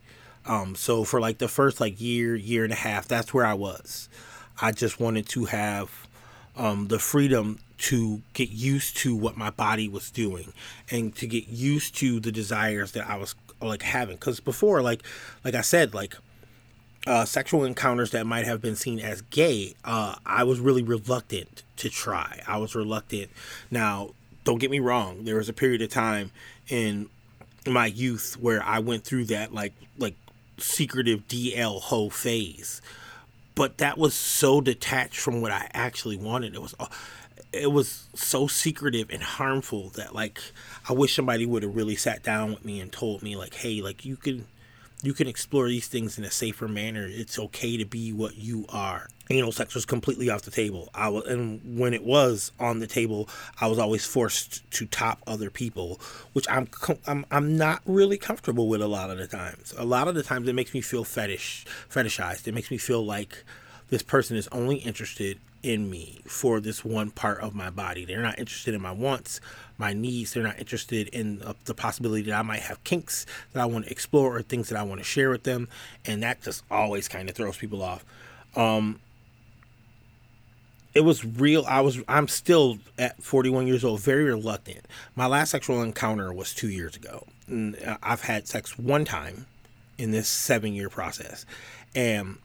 um 0.46 0.76
so 0.76 1.04
for 1.04 1.20
like 1.20 1.38
the 1.38 1.48
first 1.48 1.80
like 1.80 2.00
year 2.00 2.36
year 2.36 2.64
and 2.64 2.74
a 2.74 2.78
half 2.78 3.08
that's 3.08 3.34
where 3.34 3.46
i 3.46 3.54
was 3.54 4.10
i 4.62 4.72
just 4.72 5.00
wanted 5.00 5.28
to 5.28 5.46
have 5.46 6.08
um 6.56 6.88
the 6.88 7.00
freedom 7.00 7.60
to 7.82 8.22
get 8.34 8.52
used 8.52 8.96
to 8.96 9.16
what 9.16 9.36
my 9.36 9.50
body 9.50 9.90
was 9.90 10.12
doing 10.12 10.54
and 10.92 11.16
to 11.16 11.26
get 11.26 11.48
used 11.48 11.96
to 11.96 12.20
the 12.20 12.32
desires 12.32 12.92
that 12.92 13.10
I 13.10 13.18
was 13.18 13.34
like 13.60 13.82
having 13.82 14.18
cuz 14.18 14.40
before 14.40 14.84
like 14.84 15.02
like 15.44 15.56
I 15.56 15.62
said 15.62 15.94
like 15.94 16.16
uh, 17.08 17.26
sexual 17.26 17.64
encounters 17.64 18.12
that 18.12 18.28
might 18.28 18.46
have 18.46 18.62
been 18.62 18.76
seen 18.76 19.00
as 19.00 19.24
gay, 19.24 19.74
uh, 19.84 20.14
I 20.24 20.44
was 20.44 20.60
really 20.60 20.84
reluctant 20.84 21.64
to 21.78 21.90
try. 21.90 22.44
I 22.48 22.58
was 22.58 22.76
reluctant. 22.76 23.32
Now, 23.72 24.12
don't 24.44 24.60
get 24.60 24.70
me 24.70 24.80
wrong. 24.80 25.26
There 25.26 25.38
was 25.38 25.50
a 25.50 25.54
period 25.54 25.82
of 25.82 25.90
time 25.90 26.30
in 26.68 27.10
my 27.66 27.88
youth 27.88 28.38
where 28.40 28.62
I 28.62 28.78
went 28.78 29.04
through 29.04 29.26
that 29.26 29.52
like 29.52 29.74
like 29.98 30.16
secretive 30.58 31.28
DL 31.28 31.82
ho 31.82 32.10
phase, 32.10 32.82
but 33.56 33.78
that 33.78 33.98
was 33.98 34.14
so 34.14 34.62
detached 34.62 35.20
from 35.20 35.42
what 35.42 35.52
I 35.52 35.70
actually 35.74 36.18
wanted. 36.18 36.56
It 36.56 36.62
was 36.62 36.76
uh, 36.80 36.88
it 37.54 37.72
was 37.72 38.08
so 38.14 38.48
secretive 38.48 39.10
and 39.10 39.22
harmful 39.22 39.90
that 39.90 40.16
like 40.16 40.42
I 40.88 40.94
wish 40.94 41.16
somebody 41.16 41.46
would 41.46 41.64
have 41.64 41.76
really 41.76 41.96
sat 41.96 42.24
down 42.24 42.52
with 42.52 42.66
me 42.66 42.80
and 42.80 42.92
told 42.92 43.24
me 43.24 43.36
like, 43.36 43.56
hey, 43.56 43.82
like 43.82 44.06
you 44.06 44.16
can 44.16 44.48
you 45.04 45.14
can 45.14 45.28
explore 45.28 45.68
these 45.68 45.88
things 45.88 46.18
in 46.18 46.24
a 46.24 46.32
safer 46.32 46.68
manner. 46.68 47.08
It's 47.10 47.40
okay 47.40 47.78
to 47.78 47.86
be 47.86 48.14
what 48.14 48.38
you 48.38 48.66
are. 48.70 49.08
Anal 49.32 49.52
sex 49.52 49.74
was 49.74 49.86
completely 49.86 50.30
off 50.30 50.44
the 50.44 50.52
table. 50.52 50.90
I 50.94 51.10
was, 51.10 51.26
and 51.26 51.80
when 51.80 51.94
it 51.94 52.04
was 52.04 52.52
on 52.60 52.80
the 52.80 52.88
table, 52.88 53.30
I 53.60 53.68
was 53.68 53.80
always 53.80 54.06
forced 54.06 54.70
to 54.72 54.86
top 54.86 55.22
other 55.26 55.50
people, 55.50 56.00
which 56.34 56.48
I'm 56.50 56.68
I'm 57.08 57.26
I'm 57.32 57.58
not 57.58 57.82
really 57.86 58.18
comfortable 58.18 58.68
with 58.68 58.82
a 58.82 58.88
lot 58.88 59.10
of 59.10 59.18
the 59.18 59.28
times. 59.28 59.74
A 59.78 59.86
lot 59.86 60.08
of 60.08 60.16
the 60.16 60.24
times, 60.24 60.48
it 60.48 60.54
makes 60.54 60.74
me 60.74 60.82
feel 60.82 61.04
fetish 61.04 61.66
fetishized. 61.90 62.48
It 62.48 62.54
makes 62.54 62.72
me 62.72 62.78
feel 62.78 63.06
like 63.06 63.44
this 63.90 64.04
person 64.04 64.38
is 64.38 64.48
only 64.50 64.78
interested 64.78 65.38
in 65.64 65.90
me 65.90 66.22
for 66.26 66.60
this 66.60 66.84
one 66.84 67.12
part 67.12 67.40
of 67.40 67.54
my 67.54 67.70
body. 67.70 68.06
They're 68.06 68.22
not 68.22 68.40
interested 68.40 68.74
in 68.74 68.82
my 68.82 68.92
wants, 68.92 69.40
my 69.78 69.94
needs. 69.94 70.34
They're 70.34 70.44
not 70.44 70.60
interested 70.60 71.08
in 71.10 71.44
the 71.66 71.74
possibility 71.74 72.24
that 72.24 72.38
I 72.38 72.42
might 72.42 72.62
have 72.62 72.84
kinks 72.84 73.26
that 73.54 73.62
I 73.62 73.66
want 73.66 73.86
to 73.86 73.92
explore 73.92 74.36
or 74.36 74.42
things 74.42 74.70
that 74.70 74.80
I 74.80 74.84
want 74.84 75.00
to 75.00 75.06
share 75.06 75.30
with 75.30 75.44
them. 75.44 75.68
And 76.06 76.24
that 76.24 76.42
just 76.42 76.64
always 76.72 77.08
kind 77.08 77.30
of 77.30 77.36
throws 77.36 77.58
people 77.58 77.82
off. 77.82 78.04
Um, 78.56 79.00
it 80.94 81.02
was 81.02 81.24
real. 81.24 81.64
I 81.68 81.82
was 81.82 82.00
I'm 82.08 82.28
still 82.28 82.80
at 82.98 83.22
41 83.24 83.68
years 83.68 83.84
old, 83.84 84.02
very 84.02 84.26
reluctant. 84.26 84.86
My 85.16 85.26
last 85.26 85.52
sexual 85.52 85.82
encounter 85.82 86.34
was 86.34 86.54
2 86.54 86.68
years 86.70 86.96
ago. 86.96 87.28
And 87.48 87.78
uh, 87.84 87.98
I've 88.04 88.22
had 88.22 88.48
sex 88.48 88.78
one 88.78 89.06
time 89.06 89.46
in 89.98 90.12
this 90.12 90.30
7-year 90.30 90.90
process. 90.90 91.46
And 91.96 92.38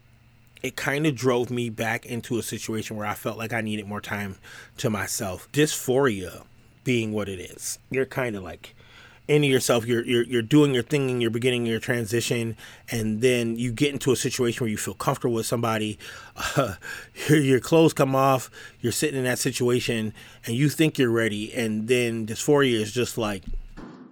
it 0.62 0.76
kind 0.76 1.06
of 1.06 1.14
drove 1.14 1.50
me 1.50 1.70
back 1.70 2.06
into 2.06 2.38
a 2.38 2.42
situation 2.42 2.96
where 2.96 3.06
I 3.06 3.14
felt 3.14 3.38
like 3.38 3.52
I 3.52 3.60
needed 3.60 3.86
more 3.86 4.00
time 4.00 4.36
to 4.78 4.90
myself. 4.90 5.50
Dysphoria 5.52 6.44
being 6.84 7.12
what 7.12 7.28
it 7.28 7.40
is. 7.40 7.78
You're 7.90 8.06
kind 8.06 8.36
of 8.36 8.44
like 8.44 8.75
into 9.28 9.48
yourself. 9.48 9.86
You're, 9.86 10.04
you're 10.04 10.24
you're 10.24 10.42
doing 10.42 10.74
your 10.74 10.82
thing 10.82 11.10
and 11.10 11.20
you're 11.20 11.30
beginning 11.30 11.66
your 11.66 11.80
transition, 11.80 12.56
and 12.90 13.20
then 13.20 13.56
you 13.56 13.72
get 13.72 13.92
into 13.92 14.12
a 14.12 14.16
situation 14.16 14.64
where 14.64 14.70
you 14.70 14.76
feel 14.76 14.94
comfortable 14.94 15.34
with 15.34 15.46
somebody. 15.46 15.98
Uh, 16.56 16.74
your, 17.28 17.38
your 17.38 17.60
clothes 17.60 17.92
come 17.92 18.14
off. 18.14 18.50
You're 18.80 18.92
sitting 18.92 19.18
in 19.18 19.24
that 19.24 19.38
situation, 19.38 20.12
and 20.44 20.54
you 20.54 20.68
think 20.68 20.98
you're 20.98 21.10
ready, 21.10 21.52
and 21.54 21.88
then 21.88 22.26
dysphoria 22.26 22.80
is 22.80 22.92
just 22.92 23.18
like 23.18 23.42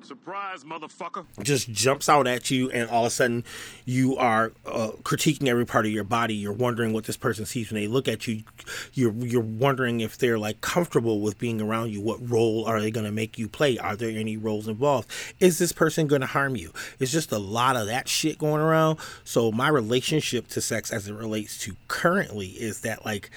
Surprise, 0.04 0.64
motherfucker. 0.64 1.24
Just 1.42 1.70
jumps 1.70 2.10
out 2.10 2.26
at 2.26 2.50
you, 2.50 2.70
and 2.70 2.90
all 2.90 3.04
of 3.04 3.06
a 3.06 3.10
sudden, 3.10 3.42
you 3.86 4.18
are 4.18 4.52
uh, 4.66 4.90
critiquing 5.02 5.48
every 5.48 5.64
part 5.64 5.86
of 5.86 5.92
your 5.92 6.04
body. 6.04 6.34
You're 6.34 6.52
wondering 6.52 6.92
what 6.92 7.04
this 7.04 7.16
person 7.16 7.46
sees 7.46 7.70
when 7.70 7.80
they 7.80 7.88
look 7.88 8.06
at 8.06 8.28
you. 8.28 8.42
You're 8.92 9.14
you're 9.14 9.40
wondering 9.40 10.00
if 10.00 10.18
they're 10.18 10.38
like 10.38 10.60
comfortable 10.60 11.20
with 11.20 11.38
being 11.38 11.58
around 11.58 11.90
you. 11.90 12.02
What 12.02 12.18
role 12.28 12.66
are 12.66 12.82
they 12.82 12.90
going 12.90 13.06
to 13.06 13.12
make 13.12 13.38
you 13.38 13.48
play? 13.48 13.78
Are 13.78 13.96
there 13.96 14.10
any 14.10 14.36
roles 14.36 14.68
involved? 14.68 15.10
Is 15.40 15.58
this 15.58 15.72
person 15.72 16.06
going 16.06 16.20
to 16.20 16.26
harm 16.26 16.54
you? 16.54 16.72
It's 16.98 17.12
just 17.12 17.32
a 17.32 17.38
lot 17.38 17.74
of 17.74 17.86
that 17.86 18.06
shit 18.06 18.36
going 18.36 18.60
around. 18.60 18.98
So 19.24 19.52
my 19.52 19.68
relationship 19.68 20.48
to 20.48 20.60
sex, 20.60 20.92
as 20.92 21.08
it 21.08 21.14
relates 21.14 21.56
to 21.60 21.76
currently, 21.88 22.48
is 22.48 22.82
that 22.82 23.06
like 23.06 23.30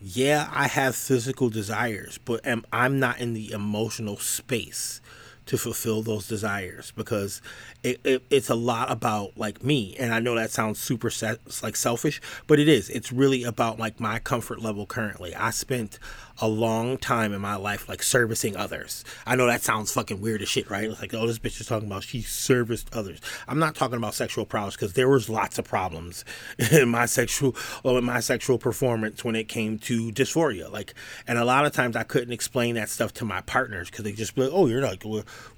yeah, 0.00 0.48
I 0.52 0.66
have 0.68 0.96
physical 0.96 1.48
desires, 1.48 2.18
but 2.24 2.44
am 2.44 2.64
I'm 2.72 2.98
not 2.98 3.20
in 3.20 3.34
the 3.34 3.52
emotional 3.52 4.16
space 4.16 5.00
to 5.48 5.56
fulfill 5.56 6.02
those 6.02 6.28
desires 6.28 6.92
because 6.94 7.40
it, 7.82 8.00
it, 8.04 8.22
it's 8.30 8.50
a 8.50 8.54
lot 8.54 8.90
about 8.90 9.36
like 9.36 9.64
me. 9.64 9.96
And 9.98 10.14
i 10.14 10.20
know 10.20 10.34
that 10.34 10.50
sounds 10.50 10.78
super 10.78 11.10
set, 11.10 11.38
like 11.62 11.74
selfish 11.74 12.20
but 12.46 12.58
it 12.60 12.68
is. 12.68 12.90
It's 12.90 13.12
really 13.12 13.44
about 13.44 13.78
like 13.78 13.98
my 13.98 14.18
comfort 14.18 14.60
level 14.60 14.86
currently. 14.86 15.34
I 15.34 15.50
spent 15.50 15.98
a 16.40 16.48
long 16.48 16.96
time 16.98 17.32
in 17.32 17.40
my 17.40 17.56
life 17.56 17.88
like 17.88 18.02
servicing 18.02 18.56
others. 18.56 19.04
I 19.26 19.36
know 19.36 19.46
that 19.46 19.62
sounds 19.62 19.92
fucking 19.92 20.20
weird 20.20 20.42
as 20.42 20.48
shit 20.48 20.70
right? 20.70 20.90
It's 20.90 21.00
like 21.00 21.14
oh 21.14 21.26
this 21.26 21.38
bitch 21.38 21.60
is 21.60 21.66
talking 21.66 21.88
about 21.88 22.04
she 22.04 22.22
serviced 22.22 22.94
others. 22.94 23.20
I'm 23.46 23.58
not 23.58 23.74
talking 23.74 23.96
about 23.96 24.14
sexual 24.14 24.46
prowess 24.46 24.74
because 24.74 24.92
there 24.92 25.08
was 25.08 25.28
lots 25.28 25.58
of 25.58 25.64
problems 25.64 26.24
in 26.72 26.88
my 26.88 27.06
sexual 27.06 27.56
or 27.82 27.98
in 27.98 28.04
my 28.04 28.20
sexual 28.20 28.58
performance 28.58 29.24
when 29.24 29.36
it 29.36 29.48
came 29.48 29.78
to 29.80 30.10
dysphoria. 30.12 30.70
Like 30.70 30.94
and 31.26 31.38
a 31.38 31.44
lot 31.44 31.66
of 31.66 31.72
times 31.72 31.96
i 31.96 32.02
couldn't 32.02 32.32
explain 32.32 32.74
that 32.76 32.88
stuff 32.88 33.12
to 33.14 33.24
my 33.24 33.40
partners 33.42 33.90
because 33.90 34.04
they 34.04 34.12
just 34.12 34.34
be 34.34 34.42
like 34.42 34.52
oh 34.52 34.66
you're 34.66 34.82
like 34.82 35.04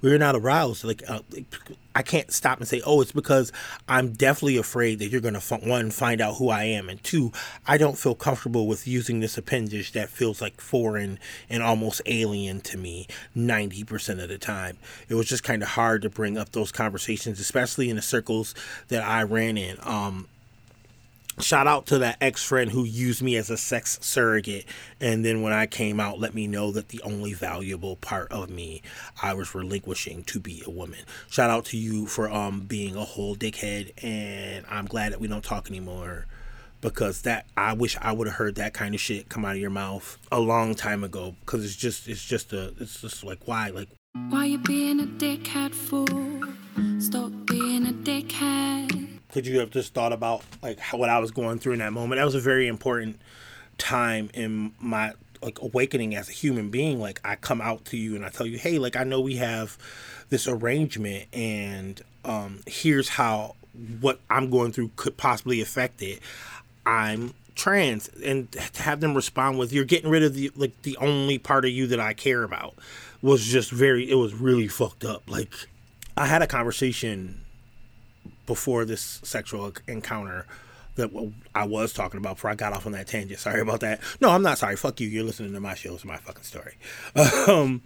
we're 0.01 0.17
not 0.17 0.35
aroused. 0.35 0.83
Like 0.83 1.03
uh, 1.07 1.19
I 1.95 2.03
can't 2.03 2.31
stop 2.31 2.59
and 2.59 2.67
say, 2.67 2.81
oh, 2.85 3.01
it's 3.01 3.11
because 3.11 3.51
I'm 3.87 4.13
definitely 4.13 4.57
afraid 4.57 4.99
that 4.99 5.09
you're 5.09 5.21
going 5.21 5.39
to, 5.39 5.55
one, 5.57 5.91
find 5.91 6.21
out 6.21 6.35
who 6.35 6.49
I 6.49 6.63
am, 6.63 6.89
and 6.89 7.03
two, 7.03 7.31
I 7.67 7.77
don't 7.77 7.97
feel 7.97 8.15
comfortable 8.15 8.67
with 8.67 8.87
using 8.87 9.19
this 9.19 9.37
appendage 9.37 9.91
that 9.93 10.09
feels 10.09 10.41
like 10.41 10.61
foreign 10.61 11.19
and 11.49 11.61
almost 11.61 12.01
alien 12.05 12.61
to 12.61 12.77
me 12.77 13.07
90% 13.35 14.21
of 14.21 14.29
the 14.29 14.37
time. 14.37 14.77
It 15.09 15.15
was 15.15 15.27
just 15.27 15.43
kind 15.43 15.61
of 15.61 15.69
hard 15.69 16.01
to 16.03 16.09
bring 16.09 16.37
up 16.37 16.51
those 16.51 16.71
conversations, 16.71 17.39
especially 17.39 17.89
in 17.89 17.95
the 17.95 18.01
circles 18.01 18.55
that 18.87 19.03
I 19.03 19.23
ran 19.23 19.57
in. 19.57 19.77
Um, 19.81 20.27
shout 21.39 21.67
out 21.67 21.85
to 21.87 21.99
that 21.99 22.17
ex 22.21 22.43
friend 22.43 22.71
who 22.71 22.83
used 22.83 23.21
me 23.21 23.35
as 23.35 23.49
a 23.49 23.57
sex 23.57 23.97
surrogate. 24.01 24.65
And 24.99 25.23
then 25.23 25.41
when 25.41 25.53
i 25.53 25.65
came 25.65 25.99
out 25.99 26.19
let 26.19 26.33
me 26.33 26.47
know 26.47 26.71
that 26.71 26.89
the 26.89 27.01
only 27.03 27.33
valuable 27.33 27.95
part 27.95 28.31
of 28.31 28.49
me 28.49 28.81
i 29.21 29.33
was 29.33 29.55
relinquishing 29.55 30.23
to 30.25 30.39
be 30.39 30.63
a 30.65 30.69
woman. 30.69 30.99
Shout 31.29 31.49
out 31.49 31.65
to 31.65 31.77
you 31.77 32.05
for 32.05 32.29
um 32.29 32.61
being 32.61 32.95
a 32.95 33.03
whole 33.03 33.35
dickhead. 33.35 33.91
And 34.03 34.65
i'm 34.69 34.85
glad 34.85 35.13
that 35.13 35.19
we 35.21 35.27
don't 35.27 35.43
talk 35.43 35.69
anymore 35.69 36.25
because 36.81 37.21
that 37.21 37.45
i 37.55 37.73
wish 37.73 37.95
i 38.01 38.11
would 38.11 38.27
have 38.27 38.37
heard 38.37 38.55
that 38.55 38.73
kind 38.73 38.95
of 38.95 39.01
shit 39.01 39.29
come 39.29 39.45
out 39.45 39.55
of 39.55 39.61
your 39.61 39.69
mouth 39.69 40.17
a 40.31 40.39
long 40.39 40.75
time 40.75 41.03
ago. 41.03 41.35
Because 41.41 41.63
it's 41.63 41.75
just 41.75 42.07
it's 42.07 42.23
just 42.23 42.53
a 42.53 42.73
it's 42.79 43.01
just 43.01 43.23
like 43.23 43.39
why? 43.45 43.69
Like 43.69 43.89
why 44.29 44.45
you 44.45 44.57
being 44.57 44.99
a 44.99 45.05
dickhead 45.05 45.73
fool? 45.73 46.41
Stop 46.99 47.31
being 47.47 47.87
a 47.87 47.93
dickhead 47.93 49.00
could 49.31 49.47
you 49.47 49.59
have 49.59 49.69
just 49.71 49.93
thought 49.93 50.13
about 50.13 50.43
like 50.61 50.79
how, 50.79 50.97
what 50.97 51.09
I 51.09 51.19
was 51.19 51.31
going 51.31 51.59
through 51.59 51.73
in 51.73 51.79
that 51.79 51.93
moment? 51.93 52.19
That 52.19 52.25
was 52.25 52.35
a 52.35 52.39
very 52.39 52.67
important 52.67 53.19
time 53.77 54.29
in 54.33 54.73
my 54.79 55.13
like 55.41 55.59
awakening 55.61 56.15
as 56.15 56.29
a 56.29 56.33
human 56.33 56.69
being. 56.69 56.99
Like 56.99 57.19
I 57.23 57.35
come 57.35 57.61
out 57.61 57.85
to 57.85 57.97
you 57.97 58.15
and 58.15 58.25
I 58.25 58.29
tell 58.29 58.45
you, 58.45 58.57
hey, 58.57 58.77
like 58.77 58.95
I 58.95 59.03
know 59.03 59.21
we 59.21 59.37
have 59.37 59.77
this 60.29 60.47
arrangement, 60.47 61.27
and 61.33 62.01
um, 62.23 62.59
here's 62.67 63.09
how 63.09 63.55
what 63.99 64.19
I'm 64.29 64.49
going 64.49 64.71
through 64.71 64.91
could 64.95 65.17
possibly 65.17 65.61
affect 65.61 66.01
it. 66.01 66.19
I'm 66.85 67.33
trans, 67.55 68.09
and 68.23 68.51
to 68.51 68.81
have 68.81 68.99
them 68.99 69.13
respond 69.13 69.59
with, 69.59 69.73
"You're 69.73 69.85
getting 69.85 70.09
rid 70.09 70.23
of 70.23 70.33
the 70.33 70.51
like 70.55 70.81
the 70.83 70.97
only 70.97 71.37
part 71.37 71.65
of 71.65 71.71
you 71.71 71.87
that 71.87 71.99
I 71.99 72.13
care 72.13 72.43
about," 72.43 72.75
was 73.21 73.45
just 73.45 73.71
very. 73.71 74.09
It 74.09 74.15
was 74.15 74.33
really 74.33 74.67
fucked 74.67 75.03
up. 75.03 75.23
Like 75.29 75.53
I 76.17 76.27
had 76.27 76.41
a 76.41 76.47
conversation 76.47 77.41
before 78.51 78.83
this 78.83 79.21
sexual 79.23 79.71
encounter 79.87 80.45
that 80.95 81.09
I 81.55 81.63
was 81.63 81.93
talking 81.93 82.17
about 82.17 82.35
before 82.35 82.49
I 82.49 82.55
got 82.55 82.73
off 82.73 82.85
on 82.85 82.91
that 82.91 83.07
tangent. 83.07 83.39
Sorry 83.39 83.61
about 83.61 83.79
that. 83.79 84.01
No, 84.19 84.29
I'm 84.29 84.41
not 84.41 84.57
sorry. 84.57 84.75
Fuck 84.75 84.99
you. 84.99 85.07
You're 85.07 85.23
listening 85.23 85.53
to 85.53 85.61
my 85.61 85.73
show. 85.73 85.93
It's 85.93 86.03
my 86.03 86.17
fucking 86.17 86.43
story. 86.43 86.77
Um, 87.47 87.81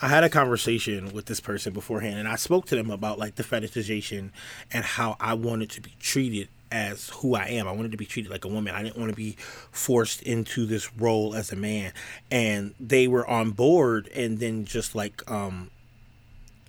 I 0.00 0.08
had 0.08 0.24
a 0.24 0.30
conversation 0.30 1.12
with 1.12 1.26
this 1.26 1.38
person 1.38 1.74
beforehand, 1.74 2.18
and 2.18 2.26
I 2.26 2.36
spoke 2.36 2.64
to 2.66 2.76
them 2.76 2.90
about 2.90 3.18
like 3.18 3.34
the 3.34 3.42
fetishization 3.42 4.30
and 4.72 4.84
how 4.86 5.18
I 5.20 5.34
wanted 5.34 5.68
to 5.72 5.82
be 5.82 5.92
treated 6.00 6.48
as 6.72 7.10
who 7.10 7.34
I 7.34 7.48
am. 7.48 7.68
I 7.68 7.72
wanted 7.72 7.92
to 7.92 7.98
be 7.98 8.06
treated 8.06 8.30
like 8.30 8.46
a 8.46 8.48
woman. 8.48 8.74
I 8.74 8.82
didn't 8.82 8.96
want 8.96 9.10
to 9.10 9.16
be 9.16 9.36
forced 9.70 10.22
into 10.22 10.64
this 10.64 10.94
role 10.96 11.34
as 11.34 11.52
a 11.52 11.56
man. 11.56 11.92
And 12.30 12.74
they 12.80 13.06
were 13.06 13.26
on 13.26 13.50
board, 13.50 14.08
and 14.14 14.38
then 14.38 14.64
just 14.64 14.94
like 14.94 15.30
um, 15.30 15.70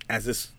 as 0.09 0.25
this 0.25 0.51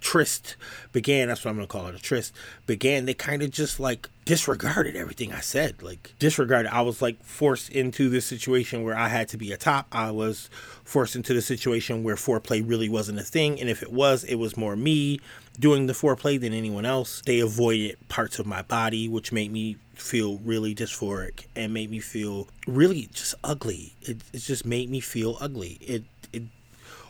tryst 0.00 0.56
began 0.92 1.28
that's 1.28 1.44
what 1.44 1.50
i'm 1.50 1.56
gonna 1.56 1.66
call 1.66 1.86
it 1.86 1.94
a 1.94 1.98
tryst 1.98 2.32
began 2.66 3.04
they 3.04 3.14
kind 3.14 3.42
of 3.42 3.50
just 3.50 3.78
like 3.78 4.08
disregarded 4.24 4.96
everything 4.96 5.32
i 5.32 5.40
said 5.40 5.82
like 5.82 6.14
disregarded. 6.18 6.72
I 6.72 6.82
was 6.82 7.02
like 7.02 7.22
forced 7.24 7.70
into 7.70 8.08
this 8.08 8.24
situation 8.24 8.82
where 8.84 8.96
i 8.96 9.08
had 9.08 9.28
to 9.28 9.36
be 9.36 9.52
a 9.52 9.56
top. 9.56 9.86
I 9.92 10.10
was 10.10 10.48
forced 10.84 11.16
into 11.16 11.34
the 11.34 11.42
situation 11.42 12.02
where 12.02 12.16
foreplay 12.16 12.66
really 12.66 12.88
wasn't 12.88 13.18
a 13.18 13.24
thing 13.24 13.60
and 13.60 13.68
if 13.68 13.82
it 13.82 13.92
was 13.92 14.24
it 14.24 14.36
was 14.36 14.56
more 14.56 14.76
me 14.76 15.20
doing 15.58 15.86
the 15.86 15.92
foreplay 15.92 16.40
than 16.40 16.52
anyone 16.52 16.84
else. 16.86 17.22
They 17.26 17.40
avoided 17.40 17.96
parts 18.08 18.38
of 18.38 18.46
my 18.46 18.62
body 18.62 19.08
which 19.08 19.32
made 19.32 19.52
me 19.52 19.76
feel 19.94 20.38
really 20.38 20.74
dysphoric 20.74 21.46
and 21.54 21.74
made 21.74 21.90
me 21.90 22.00
feel 22.00 22.48
really 22.66 23.08
just 23.12 23.34
ugly. 23.44 23.94
It, 24.02 24.22
it 24.32 24.38
just 24.38 24.64
made 24.64 24.90
me 24.90 25.00
feel 25.00 25.36
ugly. 25.40 25.78
It 25.80 26.04
it 26.32 26.44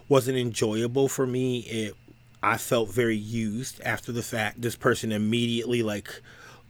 wasn't 0.09 0.39
enjoyable 0.39 1.09
for 1.09 1.27
me. 1.27 1.61
It 1.61 1.97
I 2.43 2.57
felt 2.57 2.91
very 2.91 3.17
used 3.17 3.81
after 3.83 4.13
the 4.13 4.23
fact. 4.23 4.63
This 4.63 4.77
person 4.77 5.13
immediately, 5.13 5.83
like 5.83 6.23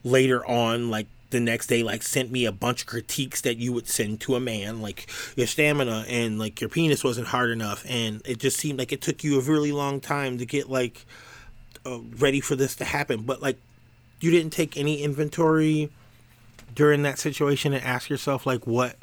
later 0.02 0.44
on, 0.44 0.90
like 0.90 1.06
the 1.30 1.40
next 1.40 1.68
day, 1.68 1.82
like 1.82 2.02
sent 2.02 2.30
me 2.30 2.44
a 2.44 2.52
bunch 2.52 2.82
of 2.82 2.86
critiques 2.88 3.40
that 3.42 3.58
you 3.58 3.72
would 3.72 3.88
send 3.88 4.20
to 4.22 4.34
a 4.34 4.40
man, 4.40 4.82
like 4.82 5.08
your 5.36 5.46
stamina 5.46 6.04
and 6.08 6.38
like 6.38 6.60
your 6.60 6.70
penis 6.70 7.04
wasn't 7.04 7.28
hard 7.28 7.50
enough, 7.50 7.84
and 7.88 8.20
it 8.24 8.38
just 8.38 8.56
seemed 8.56 8.78
like 8.78 8.92
it 8.92 9.00
took 9.00 9.22
you 9.22 9.38
a 9.38 9.42
really 9.42 9.72
long 9.72 10.00
time 10.00 10.38
to 10.38 10.46
get 10.46 10.68
like 10.68 11.06
uh, 11.86 12.00
ready 12.18 12.40
for 12.40 12.56
this 12.56 12.74
to 12.76 12.84
happen. 12.84 13.22
But 13.22 13.40
like, 13.40 13.58
you 14.20 14.30
didn't 14.30 14.52
take 14.52 14.76
any 14.76 15.02
inventory 15.02 15.90
during 16.74 17.02
that 17.02 17.18
situation 17.18 17.72
and 17.72 17.82
ask 17.84 18.10
yourself 18.10 18.44
like, 18.44 18.66
what 18.66 18.96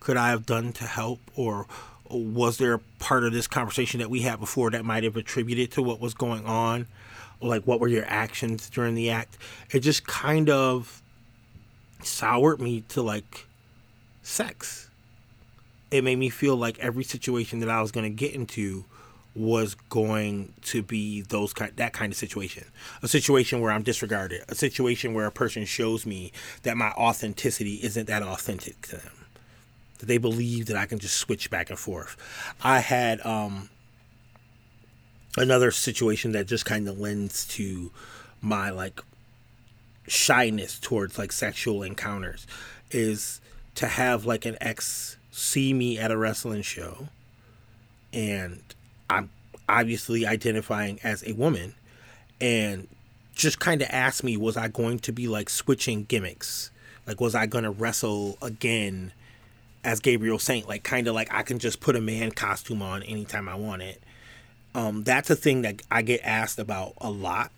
could 0.00 0.16
I 0.16 0.28
have 0.28 0.46
done 0.46 0.72
to 0.74 0.84
help 0.84 1.20
or 1.34 1.66
was 2.10 2.58
there 2.58 2.74
a 2.74 2.78
part 2.98 3.24
of 3.24 3.32
this 3.32 3.46
conversation 3.46 4.00
that 4.00 4.10
we 4.10 4.20
had 4.20 4.40
before 4.40 4.70
that 4.70 4.84
might 4.84 5.04
have 5.04 5.16
attributed 5.16 5.72
to 5.72 5.82
what 5.82 6.00
was 6.00 6.14
going 6.14 6.44
on? 6.46 6.86
Like, 7.40 7.64
what 7.64 7.80
were 7.80 7.88
your 7.88 8.04
actions 8.06 8.70
during 8.70 8.94
the 8.94 9.10
act? 9.10 9.38
It 9.70 9.80
just 9.80 10.06
kind 10.06 10.50
of 10.50 11.02
soured 12.02 12.60
me 12.60 12.82
to 12.88 13.02
like 13.02 13.46
sex. 14.22 14.88
It 15.90 16.04
made 16.04 16.16
me 16.16 16.28
feel 16.28 16.56
like 16.56 16.78
every 16.78 17.04
situation 17.04 17.60
that 17.60 17.68
I 17.68 17.80
was 17.80 17.90
going 17.90 18.04
to 18.04 18.10
get 18.10 18.34
into 18.34 18.84
was 19.34 19.74
going 19.88 20.52
to 20.62 20.82
be 20.82 21.22
those 21.22 21.52
kind 21.52 21.72
that 21.76 21.92
kind 21.92 22.12
of 22.12 22.16
situation 22.16 22.64
a 23.02 23.08
situation 23.08 23.60
where 23.60 23.72
i'm 23.72 23.82
disregarded 23.82 24.40
a 24.48 24.54
situation 24.54 25.12
where 25.12 25.26
a 25.26 25.32
person 25.32 25.64
shows 25.64 26.06
me 26.06 26.30
that 26.62 26.76
my 26.76 26.90
authenticity 26.92 27.80
isn't 27.82 28.06
that 28.06 28.22
authentic 28.22 28.80
to 28.80 28.96
them 28.96 29.23
that 29.98 30.06
they 30.06 30.18
believe 30.18 30.66
that 30.66 30.76
I 30.76 30.86
can 30.86 30.98
just 30.98 31.16
switch 31.16 31.50
back 31.50 31.70
and 31.70 31.78
forth. 31.78 32.16
I 32.62 32.80
had 32.80 33.24
um, 33.24 33.70
another 35.36 35.70
situation 35.70 36.32
that 36.32 36.46
just 36.46 36.64
kind 36.64 36.88
of 36.88 36.98
lends 36.98 37.46
to 37.48 37.90
my 38.40 38.70
like 38.70 39.00
shyness 40.06 40.78
towards 40.78 41.18
like 41.18 41.32
sexual 41.32 41.82
encounters 41.82 42.46
is 42.90 43.40
to 43.74 43.86
have 43.86 44.26
like 44.26 44.44
an 44.44 44.56
ex 44.60 45.16
see 45.30 45.72
me 45.72 45.98
at 45.98 46.10
a 46.10 46.16
wrestling 46.16 46.62
show 46.62 47.08
and 48.12 48.62
I'm 49.10 49.30
obviously 49.68 50.26
identifying 50.26 51.00
as 51.02 51.26
a 51.26 51.32
woman 51.32 51.74
and 52.40 52.86
just 53.34 53.58
kind 53.58 53.82
of 53.82 53.88
ask 53.90 54.22
me 54.22 54.36
was 54.36 54.56
I 54.56 54.68
going 54.68 55.00
to 55.00 55.12
be 55.12 55.26
like 55.26 55.50
switching 55.50 56.04
gimmicks? 56.04 56.70
Like 57.06 57.20
was 57.20 57.34
I 57.34 57.46
going 57.46 57.64
to 57.64 57.70
wrestle 57.70 58.38
again 58.40 59.12
as 59.84 60.00
Gabriel 60.00 60.38
Saint 60.38 60.68
like 60.68 60.82
kind 60.82 61.06
of 61.06 61.14
like 61.14 61.32
I 61.32 61.42
can 61.42 61.58
just 61.58 61.80
put 61.80 61.96
a 61.96 62.00
man 62.00 62.32
costume 62.32 62.82
on 62.82 63.02
anytime 63.02 63.48
I 63.48 63.54
want 63.54 63.82
it. 63.82 64.02
Um 64.74 65.04
that's 65.04 65.30
a 65.30 65.36
thing 65.36 65.62
that 65.62 65.82
I 65.90 66.02
get 66.02 66.20
asked 66.24 66.58
about 66.58 66.94
a 66.98 67.10
lot 67.10 67.52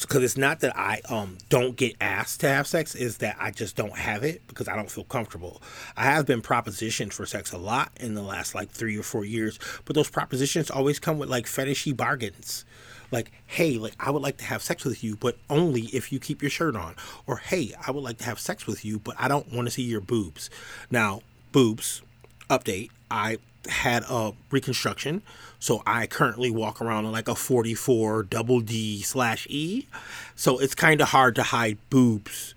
because 0.00 0.22
it's 0.22 0.36
not 0.36 0.60
that 0.60 0.76
I 0.76 1.00
um 1.08 1.38
don't 1.48 1.76
get 1.76 1.96
asked 2.00 2.40
to 2.40 2.48
have 2.48 2.66
sex 2.66 2.94
is 2.94 3.18
that 3.18 3.36
I 3.38 3.50
just 3.50 3.76
don't 3.76 3.96
have 3.96 4.22
it 4.22 4.46
because 4.46 4.68
I 4.68 4.76
don't 4.76 4.90
feel 4.90 5.04
comfortable. 5.04 5.62
I 5.96 6.04
have 6.04 6.26
been 6.26 6.42
propositioned 6.42 7.12
for 7.12 7.26
sex 7.26 7.52
a 7.52 7.58
lot 7.58 7.90
in 7.98 8.14
the 8.14 8.22
last 8.22 8.54
like 8.54 8.70
3 8.70 8.96
or 8.96 9.02
4 9.02 9.24
years, 9.24 9.58
but 9.84 9.94
those 9.94 10.10
propositions 10.10 10.70
always 10.70 10.98
come 10.98 11.18
with 11.18 11.28
like 11.28 11.46
fetishy 11.46 11.96
bargains. 11.96 12.64
Like, 13.10 13.32
hey, 13.46 13.78
like 13.78 13.94
I 13.98 14.10
would 14.10 14.22
like 14.22 14.36
to 14.38 14.44
have 14.44 14.62
sex 14.62 14.84
with 14.84 15.02
you, 15.02 15.16
but 15.16 15.38
only 15.48 15.82
if 15.82 16.12
you 16.12 16.18
keep 16.18 16.42
your 16.42 16.50
shirt 16.50 16.76
on. 16.76 16.94
Or 17.26 17.38
hey, 17.38 17.72
I 17.86 17.90
would 17.90 18.04
like 18.04 18.18
to 18.18 18.24
have 18.24 18.38
sex 18.38 18.66
with 18.66 18.84
you, 18.84 18.98
but 18.98 19.16
I 19.18 19.28
don't 19.28 19.52
want 19.52 19.66
to 19.66 19.72
see 19.72 19.82
your 19.82 20.02
boobs. 20.02 20.50
Now, 20.90 21.22
boobs 21.52 22.02
update. 22.50 22.90
I 23.10 23.38
had 23.68 24.04
a 24.08 24.32
reconstruction, 24.50 25.22
so 25.58 25.82
I 25.86 26.06
currently 26.06 26.50
walk 26.50 26.80
around 26.80 27.10
like 27.10 27.28
a 27.28 27.34
44 27.34 28.24
double 28.24 28.60
D 28.60 29.02
slash 29.02 29.46
E. 29.50 29.86
So 30.34 30.58
it's 30.58 30.74
kind 30.74 31.00
of 31.00 31.08
hard 31.08 31.34
to 31.36 31.42
hide 31.42 31.78
boobs 31.90 32.54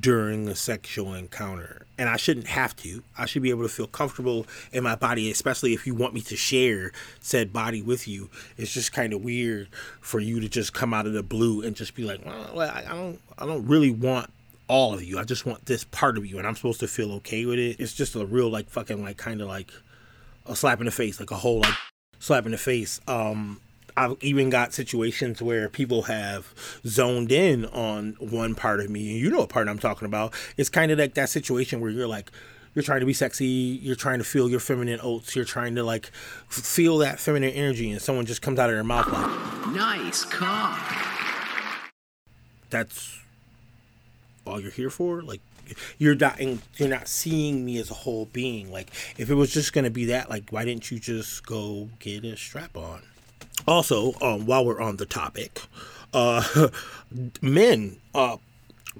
during 0.00 0.48
a 0.48 0.54
sexual 0.54 1.14
encounter. 1.14 1.86
And 1.98 2.08
I 2.08 2.16
shouldn't 2.16 2.48
have 2.48 2.74
to. 2.76 3.02
I 3.16 3.26
should 3.26 3.42
be 3.42 3.50
able 3.50 3.62
to 3.62 3.68
feel 3.68 3.86
comfortable 3.86 4.46
in 4.72 4.82
my 4.82 4.96
body, 4.96 5.30
especially 5.30 5.72
if 5.72 5.86
you 5.86 5.94
want 5.94 6.12
me 6.12 6.20
to 6.22 6.36
share 6.36 6.92
said 7.20 7.52
body 7.52 7.80
with 7.82 8.08
you. 8.08 8.28
It's 8.58 8.72
just 8.72 8.92
kind 8.92 9.12
of 9.12 9.22
weird 9.22 9.68
for 10.00 10.20
you 10.20 10.40
to 10.40 10.48
just 10.48 10.74
come 10.74 10.92
out 10.92 11.06
of 11.06 11.12
the 11.12 11.22
blue 11.22 11.62
and 11.62 11.76
just 11.76 11.94
be 11.94 12.04
like, 12.04 12.24
well, 12.24 12.60
I 12.60 12.82
don't, 12.82 13.20
I 13.38 13.46
don't 13.46 13.66
really 13.66 13.92
want 13.92 14.30
all 14.68 14.94
of 14.94 15.02
you. 15.02 15.18
I 15.18 15.24
just 15.24 15.46
want 15.46 15.66
this 15.66 15.84
part 15.84 16.18
of 16.18 16.26
you, 16.26 16.38
and 16.38 16.46
I'm 16.46 16.56
supposed 16.56 16.80
to 16.80 16.88
feel 16.88 17.12
okay 17.14 17.44
with 17.46 17.58
it. 17.58 17.76
It's 17.78 17.94
just 17.94 18.14
a 18.14 18.24
real 18.26 18.48
like 18.48 18.68
fucking 18.70 19.02
like 19.02 19.16
kind 19.16 19.40
of 19.40 19.48
like 19.48 19.70
a 20.46 20.56
slap 20.56 20.80
in 20.80 20.86
the 20.86 20.92
face, 20.92 21.20
like 21.20 21.30
a 21.30 21.36
whole 21.36 21.60
like 21.60 21.74
slap 22.18 22.46
in 22.46 22.52
the 22.52 22.58
face. 22.58 23.00
Um, 23.06 23.60
I've 23.96 24.16
even 24.20 24.50
got 24.50 24.74
situations 24.74 25.40
where 25.40 25.68
people 25.68 26.02
have 26.02 26.52
zoned 26.86 27.32
in 27.32 27.64
on 27.66 28.16
one 28.18 28.54
part 28.54 28.80
of 28.80 28.90
me, 28.90 29.12
and 29.12 29.20
you 29.20 29.30
know 29.30 29.38
what 29.38 29.48
part 29.48 29.68
I'm 29.68 29.78
talking 29.78 30.06
about. 30.06 30.34
It's 30.56 30.68
kind 30.68 30.92
of 30.92 30.98
like 30.98 31.14
that 31.14 31.30
situation 31.30 31.80
where 31.80 31.90
you're 31.90 32.06
like, 32.06 32.30
you're 32.74 32.82
trying 32.82 33.00
to 33.00 33.06
be 33.06 33.14
sexy, 33.14 33.46
you're 33.46 33.96
trying 33.96 34.18
to 34.18 34.24
feel 34.24 34.50
your 34.50 34.60
feminine 34.60 35.00
oats, 35.02 35.34
you're 35.34 35.46
trying 35.46 35.74
to 35.76 35.82
like 35.82 36.08
feel 36.48 36.98
that 36.98 37.18
feminine 37.18 37.50
energy, 37.52 37.90
and 37.90 38.02
someone 38.02 38.26
just 38.26 38.42
comes 38.42 38.58
out 38.58 38.68
of 38.68 38.76
their 38.76 38.84
mouth 38.84 39.10
like, 39.10 39.74
Nice 39.74 40.24
cock. 40.24 40.78
that's 42.68 43.18
all 44.46 44.60
you're 44.60 44.70
here 44.70 44.90
for? 44.90 45.22
Like 45.22 45.40
you're 45.98 46.14
not 46.14 46.40
you're 46.40 46.88
not 46.88 47.08
seeing 47.08 47.64
me 47.64 47.78
as 47.78 47.90
a 47.90 47.94
whole 47.94 48.26
being. 48.26 48.70
Like 48.70 48.90
if 49.18 49.30
it 49.30 49.34
was 49.34 49.52
just 49.52 49.72
gonna 49.72 49.90
be 49.90 50.06
that 50.06 50.30
like 50.30 50.50
why 50.50 50.64
didn't 50.64 50.90
you 50.90 50.98
just 50.98 51.44
go 51.46 51.88
get 51.98 52.24
a 52.24 52.36
strap 52.36 52.76
on? 52.76 53.02
Also 53.66 54.14
um 54.20 54.46
while 54.46 54.64
we're 54.64 54.80
on 54.80 54.96
the 54.96 55.06
topic 55.06 55.60
uh 56.12 56.68
men 57.42 57.98
uh 58.14 58.36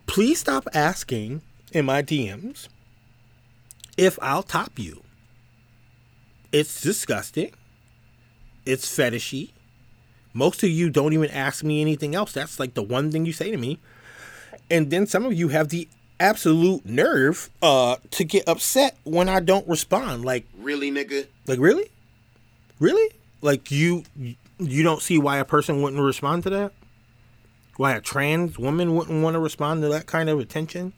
please 0.06 0.40
stop 0.40 0.66
asking 0.74 1.42
in 1.72 1.84
my 1.84 2.02
dms 2.02 2.68
if 3.96 4.18
i'll 4.22 4.42
top 4.42 4.78
you. 4.78 5.02
It's 6.52 6.80
disgusting. 6.80 7.52
It's 8.64 8.86
fetishy. 8.86 9.50
Most 10.32 10.62
of 10.62 10.70
you 10.70 10.90
don't 10.90 11.12
even 11.12 11.30
ask 11.30 11.64
me 11.64 11.80
anything 11.80 12.14
else. 12.14 12.32
That's 12.32 12.58
like 12.60 12.74
the 12.74 12.82
one 12.82 13.10
thing 13.10 13.26
you 13.26 13.32
say 13.32 13.50
to 13.50 13.56
me 13.56 13.78
and 14.70 14.90
then 14.90 15.06
some 15.06 15.24
of 15.24 15.32
you 15.34 15.48
have 15.48 15.68
the 15.68 15.88
absolute 16.18 16.86
nerve 16.86 17.50
uh 17.60 17.96
to 18.10 18.24
get 18.24 18.48
upset 18.48 18.96
when 19.04 19.28
I 19.28 19.40
don't 19.40 19.68
respond. 19.68 20.24
Like 20.24 20.46
Really, 20.58 20.90
nigga? 20.90 21.26
like 21.46 21.58
really? 21.58 21.90
Really? 22.80 23.14
Like 23.42 23.70
you 23.70 24.04
you 24.58 24.82
don't 24.82 25.02
see 25.02 25.18
why 25.18 25.38
a 25.38 25.44
person 25.44 25.82
wouldn't 25.82 26.02
respond 26.02 26.42
to 26.44 26.50
that? 26.50 26.72
Why 27.76 27.92
a 27.94 28.00
trans 28.00 28.58
woman 28.58 28.94
wouldn't 28.94 29.22
want 29.22 29.34
to 29.34 29.40
respond 29.40 29.82
to 29.82 29.88
that 29.90 30.06
kind 30.06 30.30
of 30.30 30.40
attention? 30.40 30.94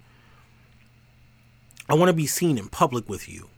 I 1.88 1.94
want 1.94 2.08
to 2.08 2.12
be 2.12 2.26
seen 2.26 2.58
in 2.58 2.68
public 2.68 3.08
with 3.08 3.28
you. 3.28 3.48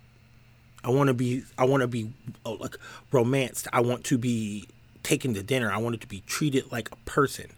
I 0.83 0.89
want 0.91 1.09
to 1.09 1.15
be 1.15 1.43
I 1.59 1.65
want 1.67 1.83
to 1.83 1.87
be 1.87 2.11
uh, 2.47 2.55
like 2.55 2.77
romanced. 3.13 3.69
I 3.73 3.81
want 3.81 4.05
to 4.05 4.17
be 4.17 4.67
taken 5.03 5.35
to 5.35 5.43
dinner. 5.43 5.71
I 5.71 5.77
want 5.79 5.97
it 5.97 6.01
to 6.03 6.07
be 6.07 6.23
treated 6.27 6.73
like 6.73 6.91
a 6.91 6.97
person. 7.05 7.51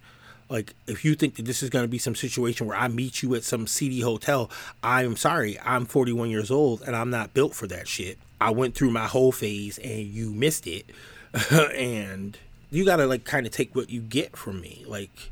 Like 0.53 0.75
if 0.87 1.03
you 1.03 1.15
think 1.15 1.37
that 1.37 1.47
this 1.47 1.63
is 1.63 1.71
going 1.71 1.85
to 1.85 1.89
be 1.89 1.97
some 1.97 2.15
situation 2.15 2.67
where 2.67 2.77
I 2.77 2.87
meet 2.87 3.23
you 3.23 3.35
at 3.35 3.43
some 3.43 3.67
seedy 3.67 4.01
hotel, 4.01 4.51
I'm 4.83 5.17
sorry. 5.17 5.59
I'm 5.61 5.87
41 5.87 6.29
years 6.29 6.51
old 6.51 6.83
and 6.83 6.95
I'm 6.95 7.09
not 7.09 7.33
built 7.33 7.55
for 7.55 7.67
that 7.69 7.89
shit. 7.89 8.19
I 8.39 8.51
went 8.51 8.75
through 8.75 8.91
my 8.91 9.07
whole 9.07 9.33
phase 9.33 9.79
and 9.79 10.01
you 10.01 10.31
missed 10.31 10.67
it. 10.67 10.85
and 11.75 12.37
you 12.71 12.85
got 12.85 12.97
to 12.97 13.07
like 13.07 13.25
kind 13.25 13.47
of 13.47 13.53
take 13.53 13.75
what 13.75 13.89
you 13.89 14.03
get 14.03 14.37
from 14.37 14.61
me. 14.61 14.85
Like 14.87 15.31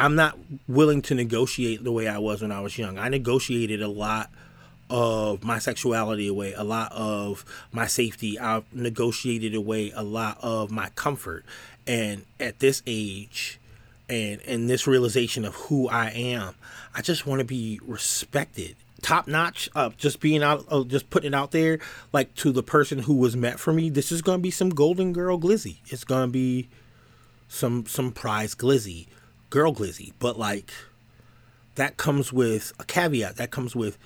I'm 0.00 0.16
not 0.16 0.36
willing 0.66 1.00
to 1.02 1.14
negotiate 1.14 1.84
the 1.84 1.92
way 1.92 2.08
I 2.08 2.18
was 2.18 2.42
when 2.42 2.50
I 2.50 2.60
was 2.60 2.76
young. 2.76 2.98
I 2.98 3.08
negotiated 3.08 3.80
a 3.80 3.88
lot 3.88 4.30
of 4.90 5.44
my 5.44 5.60
sexuality 5.60 6.26
away, 6.26 6.54
a 6.54 6.64
lot 6.64 6.90
of 6.90 7.44
my 7.70 7.86
safety. 7.86 8.36
I've 8.36 8.64
negotiated 8.74 9.54
away 9.54 9.92
a 9.94 10.02
lot 10.02 10.38
of 10.42 10.72
my 10.72 10.88
comfort. 10.96 11.44
And 11.86 12.24
at 12.40 12.58
this 12.58 12.82
age, 12.84 13.57
and 14.08 14.40
and 14.42 14.68
this 14.68 14.86
realization 14.86 15.44
of 15.44 15.54
who 15.54 15.88
I 15.88 16.10
am, 16.10 16.54
I 16.94 17.02
just 17.02 17.26
want 17.26 17.40
to 17.40 17.44
be 17.44 17.80
respected, 17.86 18.76
top 19.02 19.28
notch. 19.28 19.68
Uh, 19.74 19.90
just 19.96 20.20
being 20.20 20.42
out, 20.42 20.64
uh, 20.68 20.84
just 20.84 21.10
putting 21.10 21.32
it 21.32 21.34
out 21.34 21.50
there, 21.50 21.78
like 22.12 22.34
to 22.36 22.52
the 22.52 22.62
person 22.62 23.00
who 23.00 23.14
was 23.14 23.36
met 23.36 23.58
for 23.58 23.72
me. 23.72 23.90
This 23.90 24.10
is 24.10 24.22
gonna 24.22 24.38
be 24.38 24.50
some 24.50 24.70
golden 24.70 25.12
girl 25.12 25.38
glizzy. 25.38 25.78
It's 25.86 26.04
gonna 26.04 26.28
be 26.28 26.68
some 27.48 27.86
some 27.86 28.12
prize 28.12 28.54
glizzy, 28.54 29.06
girl 29.50 29.74
glizzy. 29.74 30.12
But 30.18 30.38
like 30.38 30.72
that 31.74 31.96
comes 31.96 32.32
with 32.32 32.72
a 32.78 32.84
caveat. 32.84 33.36
That 33.36 33.50
comes 33.50 33.76
with 33.76 33.98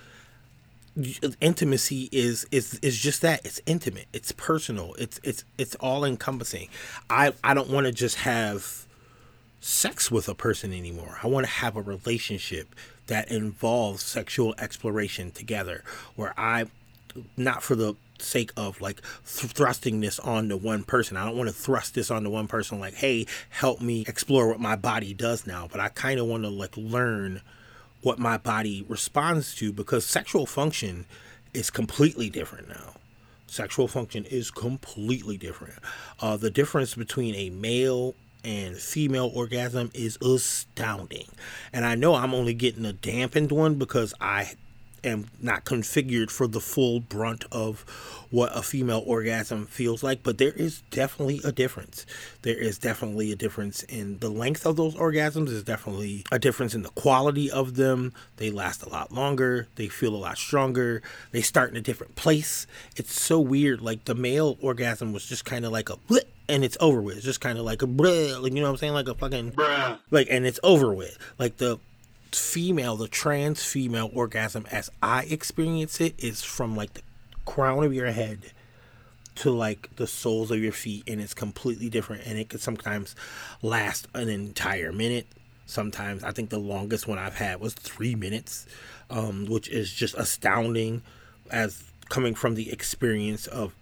intimacy 1.40 2.08
is 2.12 2.46
is 2.50 2.78
is 2.82 2.98
just 2.98 3.22
that 3.22 3.44
it's 3.46 3.62
intimate 3.64 4.04
it's 4.12 4.30
personal 4.32 4.94
it's 4.98 5.18
it's 5.24 5.42
it's 5.56 5.74
all 5.76 6.04
encompassing 6.04 6.68
i 7.08 7.32
i 7.42 7.54
don't 7.54 7.70
want 7.70 7.86
to 7.86 7.92
just 7.92 8.16
have 8.16 8.86
sex 9.64 10.10
with 10.10 10.28
a 10.28 10.34
person 10.34 10.72
anymore 10.72 11.18
i 11.22 11.26
want 11.26 11.46
to 11.46 11.52
have 11.52 11.76
a 11.76 11.82
relationship 11.82 12.74
that 13.06 13.30
involves 13.30 14.02
sexual 14.02 14.54
exploration 14.58 15.30
together 15.30 15.82
where 16.16 16.34
i 16.36 16.64
not 17.36 17.62
for 17.62 17.74
the 17.74 17.94
sake 18.18 18.52
of 18.56 18.80
like 18.80 19.00
th- 19.26 19.52
thrusting 19.52 20.00
this 20.00 20.18
onto 20.20 20.56
one 20.56 20.82
person 20.82 21.16
i 21.16 21.24
don't 21.24 21.36
want 21.36 21.48
to 21.48 21.54
thrust 21.54 21.94
this 21.94 22.10
onto 22.10 22.28
one 22.28 22.46
person 22.46 22.78
like 22.78 22.94
hey 22.94 23.26
help 23.50 23.80
me 23.80 24.04
explore 24.06 24.48
what 24.48 24.60
my 24.60 24.76
body 24.76 25.14
does 25.14 25.46
now 25.46 25.68
but 25.70 25.80
i 25.80 25.88
kind 25.88 26.20
of 26.20 26.26
want 26.26 26.42
to 26.42 26.48
like 26.48 26.76
learn 26.76 27.40
what 28.02 28.18
my 28.18 28.36
body 28.36 28.84
responds 28.88 29.54
to 29.54 29.72
because 29.72 30.04
sexual 30.04 30.44
function 30.44 31.06
is 31.54 31.70
completely 31.70 32.28
different 32.28 32.68
now. 32.68 32.94
Sexual 33.46 33.88
function 33.88 34.24
is 34.24 34.50
completely 34.50 35.36
different. 35.36 35.74
Uh, 36.20 36.36
the 36.36 36.50
difference 36.50 36.94
between 36.94 37.34
a 37.34 37.50
male 37.50 38.14
and 38.44 38.76
female 38.76 39.30
orgasm 39.34 39.90
is 39.94 40.16
astounding. 40.20 41.28
And 41.72 41.84
I 41.84 41.94
know 41.94 42.14
I'm 42.14 42.34
only 42.34 42.54
getting 42.54 42.84
a 42.84 42.92
dampened 42.92 43.52
one 43.52 43.76
because 43.76 44.14
I 44.20 44.52
am 45.04 45.28
not 45.40 45.64
configured 45.64 46.30
for 46.30 46.46
the 46.46 46.60
full 46.60 47.00
brunt 47.00 47.44
of 47.50 47.84
what 48.30 48.56
a 48.56 48.62
female 48.62 49.02
orgasm 49.06 49.66
feels 49.66 50.02
like, 50.02 50.22
but 50.22 50.38
there 50.38 50.52
is 50.52 50.82
definitely 50.90 51.40
a 51.44 51.52
difference. 51.52 52.06
There 52.42 52.56
is 52.56 52.78
definitely 52.78 53.30
a 53.30 53.36
difference 53.36 53.82
in 53.84 54.18
the 54.20 54.30
length 54.30 54.64
of 54.64 54.76
those 54.76 54.94
orgasms, 54.94 55.48
there's 55.48 55.64
definitely 55.64 56.24
a 56.32 56.38
difference 56.38 56.74
in 56.74 56.82
the 56.82 56.88
quality 56.90 57.50
of 57.50 57.74
them. 57.74 58.12
They 58.36 58.50
last 58.50 58.82
a 58.82 58.88
lot 58.88 59.12
longer, 59.12 59.68
they 59.76 59.88
feel 59.88 60.14
a 60.14 60.16
lot 60.16 60.38
stronger, 60.38 61.02
they 61.32 61.42
start 61.42 61.70
in 61.70 61.76
a 61.76 61.82
different 61.82 62.14
place. 62.14 62.66
It's 62.96 63.20
so 63.20 63.38
weird. 63.38 63.82
Like 63.82 64.04
the 64.06 64.14
male 64.14 64.56
orgasm 64.60 65.12
was 65.12 65.26
just 65.26 65.44
kind 65.44 65.64
of 65.64 65.72
like 65.72 65.90
a 65.90 65.96
bleh, 65.96 66.22
and 66.52 66.62
it's 66.62 66.76
over 66.80 67.00
with. 67.00 67.16
It's 67.16 67.24
just 67.24 67.40
kind 67.40 67.58
of 67.58 67.64
like 67.64 67.80
a 67.82 67.86
bruh, 67.86 68.40
like 68.42 68.52
you 68.52 68.60
know 68.60 68.66
what 68.66 68.72
I'm 68.72 68.76
saying? 68.76 68.92
Like 68.92 69.08
a 69.08 69.14
fucking 69.14 69.52
Bruh. 69.52 69.98
like 70.10 70.28
and 70.30 70.46
it's 70.46 70.60
over 70.62 70.92
with. 70.92 71.18
Like 71.38 71.56
the 71.56 71.78
female, 72.30 72.96
the 72.96 73.08
trans 73.08 73.64
female 73.64 74.10
orgasm 74.12 74.66
as 74.70 74.90
I 75.02 75.24
experience 75.24 76.00
it 76.00 76.14
is 76.18 76.42
from 76.42 76.76
like 76.76 76.92
the 76.92 77.02
crown 77.46 77.82
of 77.84 77.94
your 77.94 78.10
head 78.12 78.52
to 79.36 79.50
like 79.50 79.96
the 79.96 80.06
soles 80.06 80.50
of 80.50 80.58
your 80.58 80.72
feet 80.72 81.04
and 81.06 81.20
it's 81.20 81.32
completely 81.32 81.88
different 81.88 82.26
and 82.26 82.38
it 82.38 82.50
could 82.50 82.60
sometimes 82.60 83.16
last 83.62 84.06
an 84.14 84.28
entire 84.28 84.92
minute 84.92 85.26
sometimes. 85.64 86.22
I 86.22 86.32
think 86.32 86.50
the 86.50 86.58
longest 86.58 87.08
one 87.08 87.18
I've 87.18 87.36
had 87.36 87.60
was 87.60 87.72
three 87.72 88.14
minutes, 88.14 88.66
um, 89.08 89.46
which 89.46 89.70
is 89.70 89.90
just 89.90 90.14
astounding 90.16 91.02
as 91.50 91.82
coming 92.10 92.34
from 92.34 92.56
the 92.56 92.70
experience 92.70 93.46
of 93.46 93.72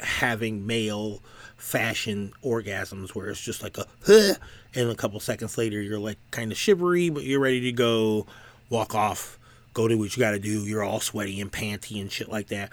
having 0.00 0.66
male 0.66 1.22
fashion 1.56 2.32
orgasms 2.44 3.10
where 3.10 3.28
it's 3.28 3.40
just 3.40 3.62
like 3.62 3.78
a 3.78 3.86
huh, 4.06 4.34
and 4.74 4.90
a 4.90 4.94
couple 4.94 5.18
seconds 5.20 5.56
later 5.56 5.80
you're 5.80 5.98
like 5.98 6.18
kind 6.30 6.52
of 6.52 6.58
shivery 6.58 7.08
but 7.08 7.24
you're 7.24 7.40
ready 7.40 7.60
to 7.60 7.72
go 7.72 8.26
walk 8.68 8.94
off 8.94 9.38
go 9.76 9.86
do 9.88 9.98
what 9.98 10.16
you 10.16 10.20
got 10.20 10.30
to 10.30 10.38
do 10.38 10.64
you're 10.64 10.82
all 10.82 11.00
sweaty 11.00 11.38
and 11.40 11.52
panty 11.52 12.00
and 12.00 12.10
shit 12.10 12.30
like 12.30 12.48
that. 12.48 12.70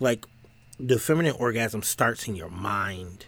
Like 0.00 0.26
the 0.80 0.98
feminine 0.98 1.36
orgasm 1.38 1.82
starts 1.82 2.26
in 2.26 2.34
your 2.34 2.48
mind. 2.48 3.26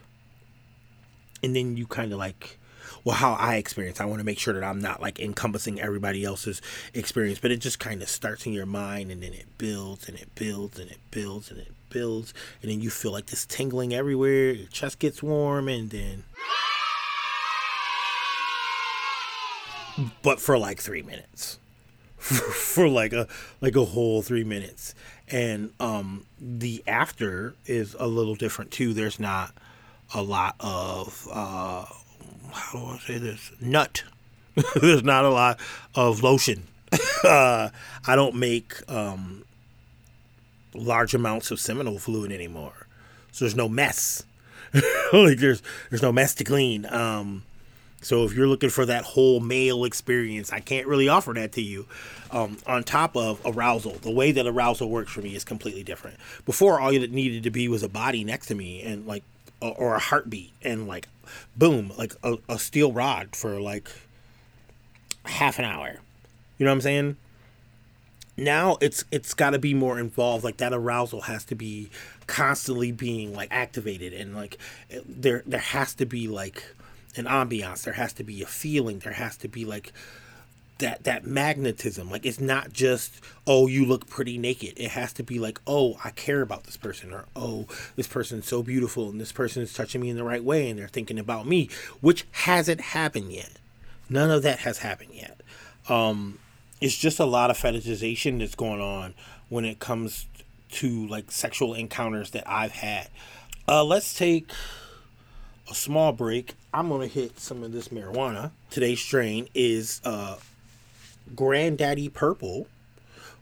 And 1.43 1.55
then 1.55 1.77
you 1.77 1.87
kind 1.87 2.13
of 2.13 2.19
like 2.19 2.59
well 3.05 3.15
how 3.15 3.35
i 3.35 3.57
experience 3.57 4.01
i 4.01 4.05
want 4.05 4.19
to 4.19 4.25
make 4.25 4.41
sure 4.41 4.55
that 4.55 4.65
i'm 4.65 4.81
not 4.81 5.01
like 5.01 5.21
encompassing 5.21 5.81
everybody 5.81 6.25
else's 6.25 6.61
experience 6.95 7.39
but 7.39 7.53
it 7.53 7.59
just 7.59 7.79
kind 7.79 8.03
of 8.03 8.09
starts 8.09 8.45
in 8.45 8.53
your 8.53 8.67
mind 8.67 9.13
and 9.13 9.23
then 9.23 9.33
it 9.33 9.47
builds 9.57 10.09
and 10.09 10.19
it 10.19 10.35
builds 10.35 10.81
and 10.81 10.91
it 10.91 10.99
builds 11.13 11.51
and 11.51 11.61
it 11.61 11.73
builds 11.91 12.35
and 12.63 12.71
then 12.71 12.81
you 12.81 12.91
feel 12.91 13.13
like 13.13 13.27
this 13.27 13.47
tingling 13.47 13.95
everywhere 13.95 14.53
your 14.53 14.69
chest 14.69 14.99
gets 14.99 15.23
warm 15.23 15.69
and 15.69 15.91
then 15.91 16.25
but 20.23 20.41
for 20.41 20.59
like 20.59 20.81
three 20.81 21.03
minutes. 21.03 21.59
For 22.19 22.89
like 22.89 23.13
a 23.13 23.29
like 23.61 23.77
a 23.77 23.85
whole 23.85 24.23
three 24.23 24.45
minutes. 24.45 24.95
And 25.29 25.71
um 25.79 26.27
the 26.41 26.83
after 26.87 27.55
is 27.65 27.95
a 27.99 28.07
little 28.07 28.35
different 28.35 28.71
too. 28.71 28.93
There's 28.93 29.21
not 29.21 29.55
a 30.15 30.23
lot 30.23 30.57
of 30.59 31.29
uh 31.31 31.85
how 32.53 32.73
do 32.79 32.87
i 32.87 32.99
say 32.99 33.19
this? 33.19 33.53
Nut. 33.61 34.03
There's 34.81 35.05
not 35.05 35.25
a 35.25 35.31
lot 35.31 35.59
of 35.95 36.23
lotion. 36.23 36.65
Uh 37.25 37.71
i 38.07 38.15
don't 38.15 38.37
make 38.37 38.75
um 38.89 39.43
large 40.75 41.15
amounts 41.15 41.51
of 41.51 41.61
seminal 41.61 41.99
fluid 41.99 42.33
anymore. 42.33 42.87
So 43.33 43.45
there's 43.45 43.57
no 43.57 43.69
mess. 43.69 44.25
like 45.13 45.39
there's 45.39 45.63
there's 45.91 46.03
no 46.03 46.13
mess 46.13 46.35
to 46.37 46.45
clean. 46.45 46.87
Um, 46.87 47.45
so 48.01 48.25
if 48.25 48.33
you're 48.33 48.47
looking 48.47 48.71
for 48.71 48.87
that 48.87 49.03
whole 49.03 49.41
male 49.41 49.85
experience, 49.85 50.53
I 50.53 50.61
can't 50.61 50.87
really 50.87 51.09
offer 51.09 51.33
that 51.33 51.53
to 51.53 51.63
you. 51.63 51.87
Um, 52.31 52.59
on 52.67 52.85
top 52.85 53.17
of 53.17 53.41
arousal, 53.45 53.95
the 53.95 54.11
way 54.11 54.31
that 54.33 54.47
arousal 54.47 54.89
works 54.89 55.11
for 55.11 55.21
me 55.21 55.35
is 55.35 55.45
completely 55.45 55.83
different. 55.83 56.17
Before, 56.47 56.79
all 56.79 56.93
it 56.93 57.11
needed 57.11 57.43
to 57.43 57.51
be 57.51 57.69
was 57.69 57.83
a 57.83 57.89
body 57.89 58.23
next 58.23 58.47
to 58.47 58.55
me 58.55 58.83
and 58.83 59.07
like, 59.07 59.25
or 59.61 59.97
a 59.97 59.99
heartbeat, 59.99 60.53
and 60.63 60.87
like, 60.87 61.09
boom, 61.57 61.93
like 61.99 62.15
a, 62.23 62.37
a 62.49 62.59
steel 62.61 62.93
rod 62.93 63.35
for 63.35 63.61
like 63.61 63.91
half 65.25 65.59
an 65.59 65.65
hour. 65.65 65.97
You 66.59 66.65
know 66.65 66.71
what 66.71 66.77
I'm 66.77 66.81
saying? 66.83 67.17
Now 68.39 68.79
it's 68.81 69.05
it's 69.11 69.35
got 69.35 69.51
to 69.51 69.59
be 69.59 69.75
more 69.75 69.99
involved 69.99 70.45
like 70.45 70.59
that 70.59 70.73
arousal 70.73 71.23
has 71.23 71.45
to 71.45 71.55
be 71.55 71.91
constantly 72.27 72.93
being 72.93 73.35
like 73.35 73.49
activated 73.51 74.13
and 74.13 74.35
like 74.35 74.57
there 75.07 75.43
there 75.47 75.61
has 75.61 75.95
to 75.95 76.07
be 76.07 76.29
like 76.29 76.63
an 77.17 77.25
ambiance 77.25 77.83
there 77.83 77.95
has 77.95 78.13
to 78.13 78.23
be 78.23 78.43
a 78.43 78.47
feeling 78.47 78.99
there 79.01 79.13
has 79.13 79.37
to 79.37 79.49
be 79.49 79.65
like 79.65 79.93
that 80.79 81.05
that 81.05 81.27
magnetism. 81.27 82.11
Like 82.11 82.25
it's 82.25 82.41
not 82.41 82.73
just 82.73 83.21
oh 83.47 83.67
you 83.67 83.85
look 83.85 84.09
pretty 84.09 84.39
naked. 84.39 84.75
It 84.77 84.93
has 84.93 85.13
to 85.15 85.23
be 85.23 85.39
like 85.39 85.61
oh 85.67 85.99
i 86.05 86.11
care 86.11 86.41
about 86.41 86.65
this 86.65 86.77
person 86.77 87.13
or 87.13 87.27
oh 87.37 87.67
this 87.97 88.07
person's 88.07 88.47
so 88.47 88.63
beautiful 88.63 89.11
and 89.11 89.21
this 89.21 89.33
person 89.33 89.63
is 89.63 89.73
touching 89.73 90.01
me 90.01 90.11
in 90.11 90.17
the 90.17 90.25
right 90.25 90.43
way 90.43 90.71
and 90.71 90.79
they're 90.79 90.89
thinking 90.89 91.19
about 91.19 91.47
me 91.47 91.69
which 92.01 92.27
hasn't 92.31 92.81
happened 92.81 93.33
yet. 93.33 93.53
None 94.09 94.31
of 94.31 94.43
that 94.43 94.61
has 94.61 94.79
happened 94.79 95.11
yet. 95.13 95.41
Um 95.89 96.39
it's 96.81 96.97
just 96.97 97.19
a 97.19 97.25
lot 97.25 97.51
of 97.51 97.59
fetishization 97.59 98.39
that's 98.39 98.55
going 98.55 98.81
on 98.81 99.15
when 99.49 99.65
it 99.65 99.79
comes 99.79 100.27
to 100.71 101.07
like 101.07 101.31
sexual 101.31 101.75
encounters 101.75 102.31
that 102.31 102.45
I've 102.47 102.73
had. 102.73 103.09
Uh, 103.67 103.85
let's 103.85 104.15
take 104.15 104.51
a 105.71 105.75
small 105.75 106.13
break. 106.13 106.55
I'm 106.73 106.89
gonna 106.89 107.07
hit 107.07 107.39
some 107.39 107.63
of 107.63 107.73
this 107.73 107.89
marijuana. 107.89 108.53
Today's 108.71 109.01
strain 109.01 109.49
is 109.55 110.01
uh, 110.05 110.37
Granddaddy 111.35 112.09
Purple, 112.09 112.67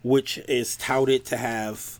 which 0.03 0.39
is 0.49 0.77
touted 0.77 1.25
to 1.27 1.37
have 1.37 1.99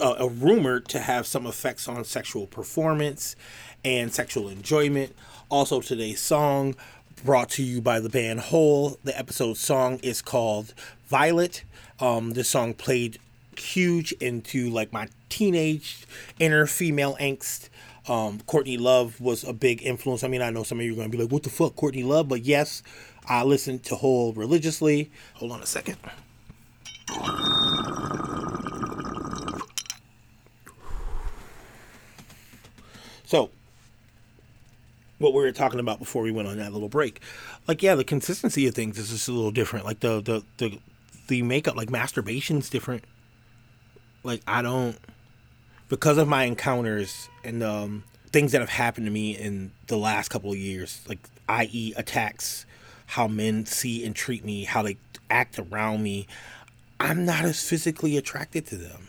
uh, 0.00 0.14
a 0.18 0.28
rumored 0.28 0.88
to 0.88 1.00
have 1.00 1.26
some 1.26 1.46
effects 1.46 1.88
on 1.88 2.04
sexual 2.04 2.46
performance 2.46 3.36
and 3.84 4.12
sexual 4.12 4.48
enjoyment. 4.48 5.14
Also, 5.50 5.80
today's 5.80 6.20
song 6.20 6.76
brought 7.20 7.50
to 7.50 7.62
you 7.62 7.80
by 7.80 8.00
the 8.00 8.08
band 8.08 8.40
Hole. 8.40 8.98
The 9.04 9.16
episode 9.18 9.56
song 9.56 9.98
is 10.02 10.22
called 10.22 10.74
Violet. 11.06 11.64
Um, 12.00 12.32
this 12.32 12.48
song 12.48 12.74
played 12.74 13.18
huge 13.58 14.12
into 14.12 14.70
like 14.70 14.92
my 14.92 15.08
teenage 15.28 16.06
inner 16.38 16.66
female 16.66 17.16
angst. 17.20 17.68
Um, 18.08 18.40
Courtney 18.46 18.78
Love 18.78 19.20
was 19.20 19.44
a 19.44 19.52
big 19.52 19.82
influence. 19.82 20.24
I 20.24 20.28
mean, 20.28 20.42
I 20.42 20.50
know 20.50 20.62
some 20.62 20.80
of 20.80 20.86
you 20.86 20.92
are 20.92 20.96
going 20.96 21.10
to 21.10 21.16
be 21.16 21.22
like, 21.22 21.32
what 21.32 21.42
the 21.42 21.50
fuck, 21.50 21.76
Courtney 21.76 22.02
Love? 22.02 22.28
But 22.28 22.42
yes, 22.42 22.82
I 23.26 23.44
listened 23.44 23.84
to 23.84 23.96
Hole 23.96 24.32
religiously. 24.32 25.10
Hold 25.34 25.52
on 25.52 25.62
a 25.62 25.66
second. 25.66 25.98
So, 33.26 33.50
what 35.20 35.34
we 35.34 35.42
were 35.42 35.52
talking 35.52 35.78
about 35.78 36.00
before 36.00 36.22
we 36.22 36.32
went 36.32 36.48
on 36.48 36.56
that 36.56 36.72
little 36.72 36.88
break. 36.88 37.20
Like, 37.68 37.82
yeah, 37.82 37.94
the 37.94 38.04
consistency 38.04 38.66
of 38.66 38.74
things 38.74 38.98
is 38.98 39.10
just 39.10 39.28
a 39.28 39.32
little 39.32 39.52
different. 39.52 39.84
Like 39.84 40.00
the 40.00 40.20
the 40.20 40.42
the 40.56 40.80
the 41.28 41.42
makeup, 41.42 41.76
like 41.76 41.88
masturbation's 41.90 42.68
different. 42.68 43.04
Like 44.24 44.40
I 44.48 44.62
don't 44.62 44.98
because 45.88 46.18
of 46.18 46.26
my 46.26 46.44
encounters 46.44 47.28
and 47.44 47.62
um, 47.62 48.04
things 48.32 48.52
that 48.52 48.60
have 48.60 48.70
happened 48.70 49.06
to 49.06 49.12
me 49.12 49.36
in 49.36 49.72
the 49.88 49.98
last 49.98 50.28
couple 50.28 50.50
of 50.50 50.56
years, 50.56 51.02
like 51.06 51.18
i.e. 51.48 51.92
attacks, 51.96 52.64
how 53.06 53.28
men 53.28 53.66
see 53.66 54.04
and 54.04 54.16
treat 54.16 54.44
me, 54.44 54.64
how 54.64 54.82
they 54.82 54.96
act 55.28 55.58
around 55.58 56.02
me. 56.02 56.26
I'm 56.98 57.24
not 57.24 57.44
as 57.44 57.66
physically 57.66 58.16
attracted 58.16 58.66
to 58.68 58.76
them 58.76 59.08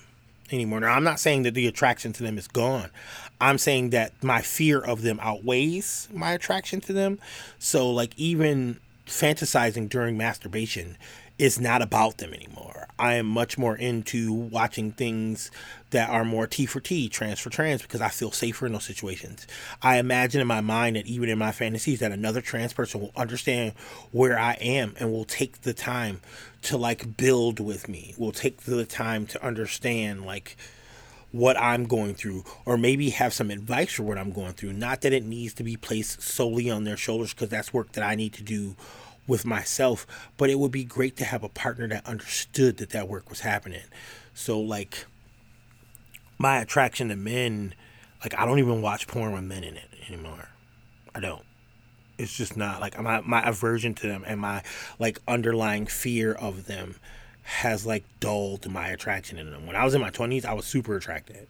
anymore. 0.52 0.80
Now, 0.80 0.94
I'm 0.94 1.04
not 1.04 1.20
saying 1.20 1.44
that 1.44 1.54
the 1.54 1.68
attraction 1.68 2.14
to 2.14 2.24
them 2.24 2.38
is 2.38 2.48
gone. 2.48 2.90
I'm 3.42 3.58
saying 3.58 3.90
that 3.90 4.24
my 4.24 4.42
fear 4.42 4.80
of 4.80 5.02
them 5.02 5.20
outweighs 5.22 6.08
my 6.14 6.32
attraction 6.32 6.80
to 6.82 6.94
them. 6.94 7.20
So, 7.60 7.90
like, 7.90 8.14
even 8.18 8.80
fantasizing 9.08 9.90
during 9.90 10.16
masturbation 10.16 10.96
is 11.40 11.60
not 11.60 11.82
about 11.82 12.20
them 12.20 12.36
anymore. 12.36 12.88
I 13.00 13.16
am 13.16 13.26
much 13.26 13.58
more 13.58 13.76
into 13.76 14.32
watching 14.32 14.92
things 14.92 15.50
that 15.90 16.08
are 16.12 16.24
more 16.24 16.46
T 16.46 16.68
for 16.68 16.80
T, 16.80 17.10
trans 17.10 17.40
for 17.40 17.50
trans, 17.50 17.82
because 17.82 18.00
I 18.00 18.10
feel 18.10 18.32
safer 18.32 18.68
in 18.68 18.74
those 18.74 18.84
situations. 18.84 19.48
I 19.82 19.98
imagine 19.98 20.40
in 20.40 20.46
my 20.46 20.62
mind 20.62 20.96
that 20.96 21.08
even 21.08 21.28
in 21.28 21.40
my 21.40 21.52
fantasies 21.52 22.00
that 22.00 22.12
another 22.12 22.42
trans 22.42 22.74
person 22.74 23.02
will 23.02 23.12
understand 23.16 23.74
where 24.12 24.38
I 24.38 24.54
am 24.62 24.94
and 25.00 25.12
will 25.12 25.26
take 25.26 25.64
the 25.64 25.74
time 25.74 26.22
to 26.64 26.78
like 26.78 27.18
build 27.18 27.60
with 27.60 27.90
me. 27.90 28.14
Will 28.20 28.32
take 28.32 28.62
the 28.62 28.86
time 28.86 29.26
to 29.28 29.44
understand 29.44 30.28
like 30.28 30.56
what 31.32 31.58
I'm 31.58 31.86
going 31.86 32.14
through, 32.16 32.44
or 32.66 32.78
maybe 32.78 33.10
have 33.12 33.34
some 33.34 33.52
advice 33.52 33.94
for 33.94 34.04
what 34.04 34.18
I'm 34.18 34.32
going 34.32 34.54
through. 34.54 34.74
Not 34.74 35.02
that 35.02 35.14
it 35.14 35.24
needs 35.24 35.54
to 35.56 35.64
be 35.64 35.78
placed 35.78 36.22
solely 36.22 36.70
on 36.70 36.84
their 36.84 36.98
shoulders, 36.98 37.34
because 37.34 37.50
that's 37.50 37.74
work 37.74 37.94
that 37.94 38.04
I 38.04 38.16
need 38.16 38.34
to 38.34 38.44
do 38.44 38.76
with 39.28 39.46
myself, 39.46 40.06
but 40.38 40.50
it 40.50 40.60
would 40.60 40.72
be 40.72 40.84
great 40.84 41.16
to 41.18 41.24
have 41.24 41.44
a 41.44 41.50
partner 41.50 41.88
that 41.88 42.06
understood 42.06 42.78
that 42.78 42.90
that 42.90 43.08
work 43.08 43.30
was 43.30 43.42
happening. 43.42 43.84
So, 44.34 44.60
like, 44.60 45.06
my 46.38 46.58
attraction 46.58 47.10
to 47.10 47.16
men, 47.16 47.76
like, 48.24 48.38
I 48.38 48.46
don't 48.46 48.60
even 48.60 48.82
watch 48.82 49.08
porn 49.08 49.32
with 49.32 49.44
men 49.44 49.64
in 49.64 49.78
it 49.78 49.90
anymore. 50.10 50.50
I 51.14 51.20
don't. 51.20 51.44
It's 52.18 52.36
just 52.36 52.56
not 52.56 52.82
like 52.82 53.00
my 53.02 53.22
my 53.22 53.42
aversion 53.48 53.96
to 53.96 54.08
them 54.08 54.24
and 54.28 54.40
my 54.40 54.62
like 55.00 55.20
underlying 55.28 55.88
fear 55.88 56.34
of 56.34 56.68
them 56.68 56.96
has 57.52 57.86
like 57.86 58.06
dulled 58.20 58.70
my 58.72 58.88
attraction 58.88 59.38
in 59.38 59.52
them. 59.52 59.68
When 59.68 59.76
I 59.76 59.84
was 59.84 59.94
in 59.94 60.02
my 60.02 60.10
20s, 60.10 60.46
I 60.46 60.54
was 60.54 60.66
super 60.66 60.96
attracted. 60.96 61.48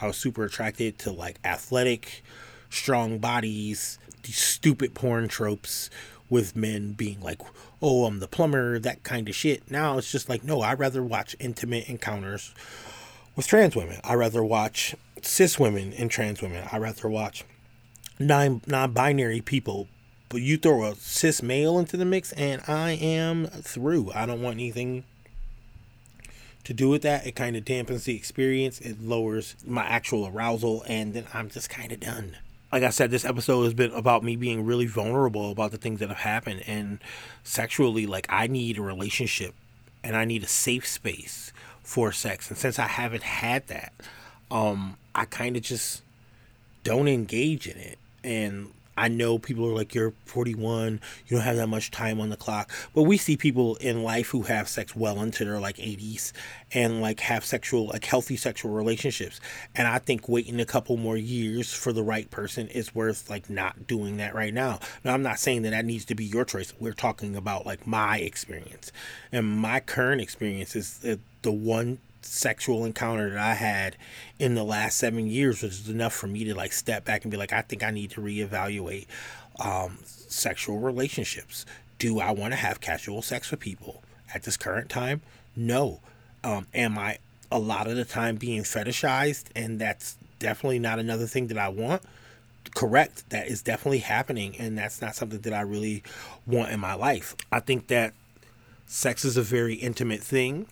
I 0.00 0.06
was 0.06 0.16
super 0.16 0.44
attracted 0.44 0.98
to 1.00 1.12
like 1.12 1.38
athletic, 1.44 2.24
strong 2.70 3.18
bodies, 3.18 3.98
these 4.22 4.38
stupid 4.38 4.94
porn 4.94 5.28
tropes 5.28 5.90
with 6.30 6.56
men 6.56 6.92
being 6.92 7.20
like, 7.20 7.40
oh, 7.82 8.06
I'm 8.06 8.20
the 8.20 8.26
plumber, 8.26 8.78
that 8.78 9.02
kind 9.02 9.28
of 9.28 9.34
shit. 9.34 9.70
Now 9.70 9.98
it's 9.98 10.10
just 10.10 10.28
like, 10.28 10.42
no, 10.44 10.62
I'd 10.62 10.78
rather 10.78 11.02
watch 11.02 11.36
intimate 11.38 11.88
encounters 11.88 12.54
with 13.36 13.46
trans 13.46 13.76
women. 13.76 14.00
I'd 14.04 14.14
rather 14.14 14.42
watch 14.42 14.96
cis 15.22 15.58
women 15.58 15.92
and 15.92 16.10
trans 16.10 16.40
women. 16.40 16.66
I'd 16.72 16.80
rather 16.80 17.08
watch 17.08 17.44
non 18.18 18.62
non 18.66 18.92
binary 18.92 19.42
people 19.42 19.88
but 20.28 20.42
you 20.42 20.58
throw 20.58 20.84
a 20.84 20.94
cis 20.94 21.42
male 21.42 21.78
into 21.78 21.96
the 21.96 22.04
mix, 22.04 22.32
and 22.32 22.62
I 22.68 22.92
am 22.92 23.46
through. 23.46 24.12
I 24.14 24.26
don't 24.26 24.42
want 24.42 24.56
anything 24.56 25.04
to 26.64 26.74
do 26.74 26.88
with 26.88 27.02
that. 27.02 27.26
It 27.26 27.34
kind 27.34 27.56
of 27.56 27.64
dampens 27.64 28.04
the 28.04 28.14
experience. 28.16 28.80
It 28.80 29.00
lowers 29.02 29.56
my 29.66 29.84
actual 29.84 30.26
arousal, 30.26 30.84
and 30.86 31.14
then 31.14 31.26
I'm 31.32 31.48
just 31.48 31.70
kind 31.70 31.92
of 31.92 32.00
done. 32.00 32.36
like 32.72 32.82
I 32.82 32.90
said, 32.90 33.10
this 33.10 33.24
episode 33.24 33.64
has 33.64 33.74
been 33.74 33.92
about 33.92 34.22
me 34.22 34.36
being 34.36 34.64
really 34.66 34.86
vulnerable 34.86 35.50
about 35.50 35.70
the 35.70 35.78
things 35.78 36.00
that 36.00 36.08
have 36.08 36.18
happened. 36.18 36.62
And 36.66 36.98
sexually, 37.42 38.06
like, 38.06 38.26
I 38.28 38.46
need 38.46 38.78
a 38.78 38.82
relationship 38.82 39.54
and 40.04 40.16
I 40.16 40.24
need 40.24 40.42
a 40.42 40.48
safe 40.48 40.86
space 40.86 41.52
for 41.82 42.12
sex. 42.12 42.50
And 42.50 42.58
since 42.58 42.78
I 42.78 42.86
haven't 42.86 43.22
had 43.22 43.66
that, 43.68 43.92
um, 44.50 44.98
I 45.14 45.24
kind 45.24 45.56
of 45.56 45.62
just 45.62 46.02
don't 46.84 47.08
engage 47.08 47.66
in 47.66 47.78
it. 47.78 47.98
And 48.22 48.72
I 48.98 49.08
know 49.08 49.38
people 49.38 49.64
are 49.66 49.74
like, 49.74 49.94
you're 49.94 50.12
41, 50.24 51.00
you 51.26 51.36
don't 51.36 51.44
have 51.44 51.56
that 51.56 51.68
much 51.68 51.90
time 51.90 52.20
on 52.20 52.30
the 52.30 52.36
clock. 52.36 52.70
But 52.94 53.02
we 53.02 53.16
see 53.16 53.36
people 53.36 53.76
in 53.76 54.02
life 54.02 54.28
who 54.28 54.42
have 54.42 54.68
sex 54.68 54.96
well 54.96 55.22
into 55.22 55.44
their 55.44 55.60
like 55.60 55.76
80s 55.76 56.32
and 56.72 57.00
like 57.00 57.20
have 57.20 57.44
sexual, 57.44 57.86
like 57.86 58.04
healthy 58.04 58.36
sexual 58.36 58.72
relationships. 58.72 59.40
And 59.74 59.86
I 59.86 59.98
think 59.98 60.28
waiting 60.28 60.60
a 60.60 60.66
couple 60.66 60.96
more 60.96 61.16
years 61.16 61.72
for 61.72 61.92
the 61.92 62.02
right 62.02 62.28
person 62.30 62.66
is 62.68 62.94
worth 62.94 63.30
like 63.30 63.48
not 63.48 63.86
doing 63.86 64.16
that 64.16 64.34
right 64.34 64.52
now. 64.52 64.80
Now, 65.04 65.14
I'm 65.14 65.22
not 65.22 65.38
saying 65.38 65.62
that 65.62 65.70
that 65.70 65.84
needs 65.84 66.04
to 66.06 66.16
be 66.16 66.24
your 66.24 66.44
choice. 66.44 66.74
We're 66.80 66.92
talking 66.92 67.36
about 67.36 67.66
like 67.66 67.86
my 67.86 68.18
experience. 68.18 68.90
And 69.30 69.60
my 69.60 69.80
current 69.80 70.20
experience 70.20 70.74
is 70.74 70.98
the, 70.98 71.20
the 71.42 71.52
one 71.52 71.98
sexual 72.22 72.84
encounter 72.84 73.30
that 73.30 73.38
I 73.38 73.54
had 73.54 73.96
in 74.38 74.54
the 74.54 74.64
last 74.64 74.98
seven 74.98 75.28
years 75.28 75.62
was 75.62 75.88
enough 75.88 76.12
for 76.12 76.26
me 76.26 76.44
to 76.44 76.54
like 76.54 76.72
step 76.72 77.04
back 77.04 77.24
and 77.24 77.30
be 77.30 77.36
like, 77.36 77.52
I 77.52 77.62
think 77.62 77.82
I 77.82 77.90
need 77.90 78.10
to 78.12 78.20
reevaluate 78.20 79.06
um, 79.60 79.98
sexual 80.04 80.78
relationships. 80.78 81.64
Do 81.98 82.20
I 82.20 82.30
want 82.30 82.52
to 82.52 82.56
have 82.56 82.80
casual 82.80 83.22
sex 83.22 83.50
with 83.50 83.60
people 83.60 84.02
at 84.34 84.44
this 84.44 84.56
current 84.56 84.88
time? 84.88 85.22
No. 85.56 86.00
Um, 86.44 86.66
am 86.74 86.98
I 86.98 87.18
a 87.50 87.58
lot 87.58 87.88
of 87.88 87.96
the 87.96 88.04
time 88.04 88.36
being 88.36 88.62
fetishized? 88.62 89.46
And 89.56 89.80
that's 89.80 90.16
definitely 90.38 90.78
not 90.78 90.98
another 90.98 91.26
thing 91.26 91.48
that 91.48 91.58
I 91.58 91.68
want. 91.68 92.02
Correct. 92.74 93.28
That 93.30 93.48
is 93.48 93.62
definitely 93.62 93.98
happening. 93.98 94.54
And 94.58 94.78
that's 94.78 95.00
not 95.00 95.16
something 95.16 95.40
that 95.40 95.52
I 95.52 95.62
really 95.62 96.02
want 96.46 96.70
in 96.70 96.78
my 96.78 96.94
life. 96.94 97.34
I 97.50 97.60
think 97.60 97.88
that 97.88 98.14
sex 98.86 99.24
is 99.24 99.36
a 99.36 99.42
very 99.42 99.74
intimate 99.74 100.22
thing. 100.22 100.66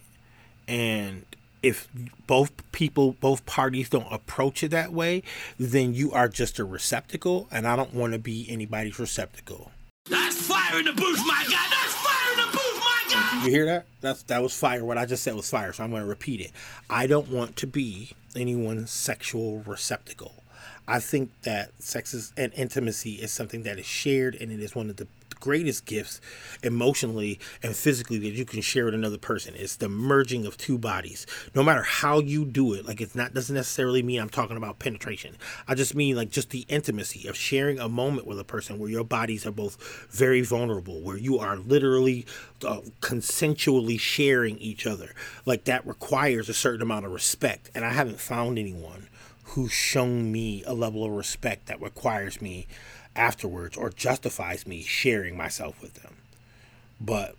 And 0.69 1.25
if 1.67 1.89
both 2.29 2.53
people, 2.71 3.17
both 3.21 3.45
parties 3.45 3.89
don't 3.89 4.07
approach 4.09 4.63
it 4.63 4.71
that 4.71 4.93
way, 4.93 5.25
then 5.59 5.95
you 5.95 6.13
are 6.13 6.29
just 6.29 6.61
a 6.61 6.65
receptacle, 6.65 7.49
and 7.51 7.67
I 7.67 7.75
don't 7.75 7.93
want 7.93 8.13
to 8.13 8.21
be 8.21 8.47
anybody's 8.49 9.01
receptacle. 9.01 9.73
That's 10.09 10.41
fire 10.41 10.79
in 10.79 10.85
the 10.85 10.93
booth, 10.93 11.19
my 11.27 11.45
guy. 11.51 11.67
That's 11.69 11.95
fire 11.95 12.33
in 12.35 12.47
the 12.47 12.53
booth, 12.53 12.81
my 12.81 13.05
guy. 13.11 13.45
You 13.45 13.51
hear 13.51 13.67
that? 13.67 13.87
That's 14.01 14.23
that 14.25 14.41
was 14.41 14.57
fire. 14.57 14.85
What 14.85 14.97
I 14.97 15.07
just 15.07 15.25
said 15.25 15.35
was 15.35 15.51
fire, 15.51 15.73
so 15.73 15.83
I'm 15.83 15.91
going 15.91 16.03
to 16.03 16.09
repeat 16.09 16.41
it. 16.41 16.53
I 16.89 17.09
don't 17.09 17.29
want 17.31 17.57
to 17.57 17.67
be 17.67 18.11
anyone's 18.37 18.93
sexual 18.93 19.65
receptacle. 19.67 20.45
I 20.87 21.01
think 21.01 21.33
that 21.43 21.73
sex 21.83 22.15
is, 22.15 22.33
and 22.37 22.53
intimacy 22.55 23.15
is 23.15 23.33
something 23.33 23.65
that 23.65 23.81
is 23.81 23.87
shared, 23.87 24.37
and 24.37 24.53
it 24.53 24.61
is 24.61 24.77
one 24.77 24.89
of 24.89 24.99
the 24.99 25.09
greatest 25.41 25.85
gifts 25.85 26.21
emotionally 26.63 27.39
and 27.63 27.75
physically 27.75 28.19
that 28.19 28.33
you 28.33 28.45
can 28.45 28.61
share 28.61 28.87
with 28.87 28.95
another 28.95 29.19
person. 29.19 29.55
It's 29.57 29.77
the 29.77 29.89
merging 29.89 30.47
of 30.47 30.57
two 30.57 30.79
bodies. 30.79 31.27
No 31.55 31.63
matter 31.63 31.83
how 31.83 32.21
you 32.21 32.45
do 32.45 32.75
it, 32.75 32.87
like 32.87 33.01
it's 33.01 33.15
not 33.15 33.35
doesn't 33.35 33.55
necessarily 33.55 34.03
mean 34.03 34.21
I'm 34.21 34.29
talking 34.29 34.57
about 34.57 34.79
penetration. 34.79 35.37
I 35.69 35.75
just 35.75 35.95
mean 35.95 36.17
like 36.17 36.31
just 36.31 36.51
the 36.51 36.67
intimacy 36.69 37.29
of 37.29 37.37
sharing 37.37 37.79
a 37.79 37.89
moment 37.89 38.27
with 38.27 38.39
a 38.39 38.45
person 38.45 38.79
where 38.79 38.91
your 38.91 39.05
bodies 39.05 39.47
are 39.47 39.53
both 39.53 39.77
very 40.11 40.43
vulnerable, 40.43 41.01
where 41.01 41.17
you 41.17 41.39
are 41.39 41.57
literally 41.57 42.27
uh, 42.65 42.81
consensually 43.01 43.99
sharing 43.99 44.59
each 44.59 44.87
other. 44.87 45.15
Like 45.45 45.65
that 45.65 45.87
requires 45.87 46.49
a 46.49 46.55
certain 46.55 46.83
amount 46.83 47.07
of 47.07 47.13
respect, 47.13 47.71
and 47.75 47.85
I 47.85 47.93
haven't 47.93 48.21
found 48.21 48.59
anyone 48.59 49.09
who's 49.51 49.73
shown 49.73 50.33
me 50.33 50.63
a 50.67 50.75
level 50.75 51.05
of 51.05 51.13
respect 51.13 51.67
that 51.67 51.81
requires 51.81 52.43
me 52.43 52.67
afterwards 53.17 53.77
or 53.77 53.91
justifies 53.91 54.67
me 54.67 54.83
sharing 54.83 55.37
myself 55.37 55.81
with 55.81 55.95
them. 55.95 56.17
But 57.01 57.37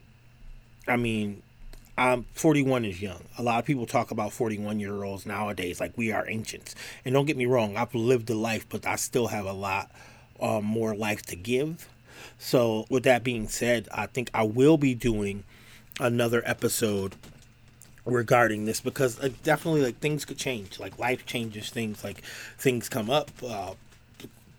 I 0.87 0.95
mean, 0.95 1.41
I'm 1.97 2.25
41 2.33 2.85
is 2.85 3.01
young. 3.01 3.23
A 3.37 3.43
lot 3.43 3.59
of 3.59 3.65
people 3.65 3.85
talk 3.85 4.11
about 4.11 4.31
41 4.31 4.79
year 4.79 5.03
olds 5.03 5.25
nowadays 5.25 5.79
like 5.79 5.97
we 5.97 6.11
are 6.11 6.29
ancients. 6.29 6.75
And 7.03 7.13
don't 7.13 7.25
get 7.25 7.37
me 7.37 7.45
wrong, 7.45 7.75
I've 7.75 7.95
lived 7.95 8.29
a 8.29 8.35
life, 8.35 8.67
but 8.69 8.85
I 8.85 8.95
still 8.95 9.27
have 9.27 9.45
a 9.45 9.53
lot 9.53 9.91
uh, 10.39 10.61
more 10.61 10.95
life 10.95 11.23
to 11.23 11.35
give. 11.35 11.89
So, 12.39 12.85
with 12.89 13.03
that 13.03 13.23
being 13.23 13.47
said, 13.47 13.87
I 13.91 14.07
think 14.07 14.29
I 14.33 14.43
will 14.43 14.77
be 14.77 14.93
doing 14.95 15.43
another 15.99 16.43
episode 16.45 17.15
regarding 18.05 18.65
this 18.65 18.79
because 18.79 19.19
uh, 19.19 19.29
definitely 19.43 19.81
like 19.81 19.99
things 19.99 20.23
could 20.23 20.37
change 20.37 20.79
like 20.79 20.97
life 20.97 21.25
changes 21.25 21.69
things 21.69 22.03
like 22.05 22.21
things 22.57 22.87
come 22.87 23.09
up 23.09 23.29
uh, 23.45 23.73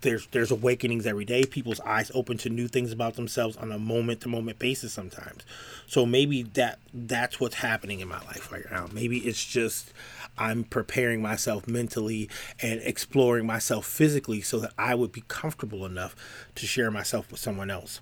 there's 0.01 0.27
there's 0.29 0.51
awakenings 0.51 1.07
every 1.07 1.25
day. 1.25 1.45
People's 1.45 1.81
eyes 1.81 2.11
open 2.15 2.39
to 2.39 2.51
new 2.51 2.69
things 2.69 2.93
about 2.93 3.15
themselves 3.15 3.57
on 3.57 3.73
a 3.73 3.79
moment 3.79 4.21
to 4.23 4.29
moment 4.29 4.59
basis 4.59 4.93
sometimes. 4.93 5.43
So 5.87 6.07
maybe 6.07 6.43
that 6.55 6.79
that's 6.93 7.41
what's 7.41 7.57
happening 7.57 8.01
in 8.01 8.09
my 8.09 8.21
life 8.25 8.53
right 8.53 8.71
now. 8.71 8.89
Maybe 8.93 9.19
it's 9.19 9.45
just 9.45 9.93
i'm 10.39 10.65
preparing 10.65 11.21
myself 11.21 11.67
mentally 11.67 12.29
and 12.61 12.81
exploring 12.85 13.47
myself 13.47 13.87
physically 13.87 14.41
so 14.41 14.59
that 14.61 14.73
i 14.79 14.95
would 14.95 15.13
be 15.13 15.25
comfortable 15.29 15.85
enough 15.85 16.15
to 16.55 16.67
share 16.67 16.91
myself 16.91 17.31
with 17.31 17.41
someone 17.41 17.71
else 17.71 18.01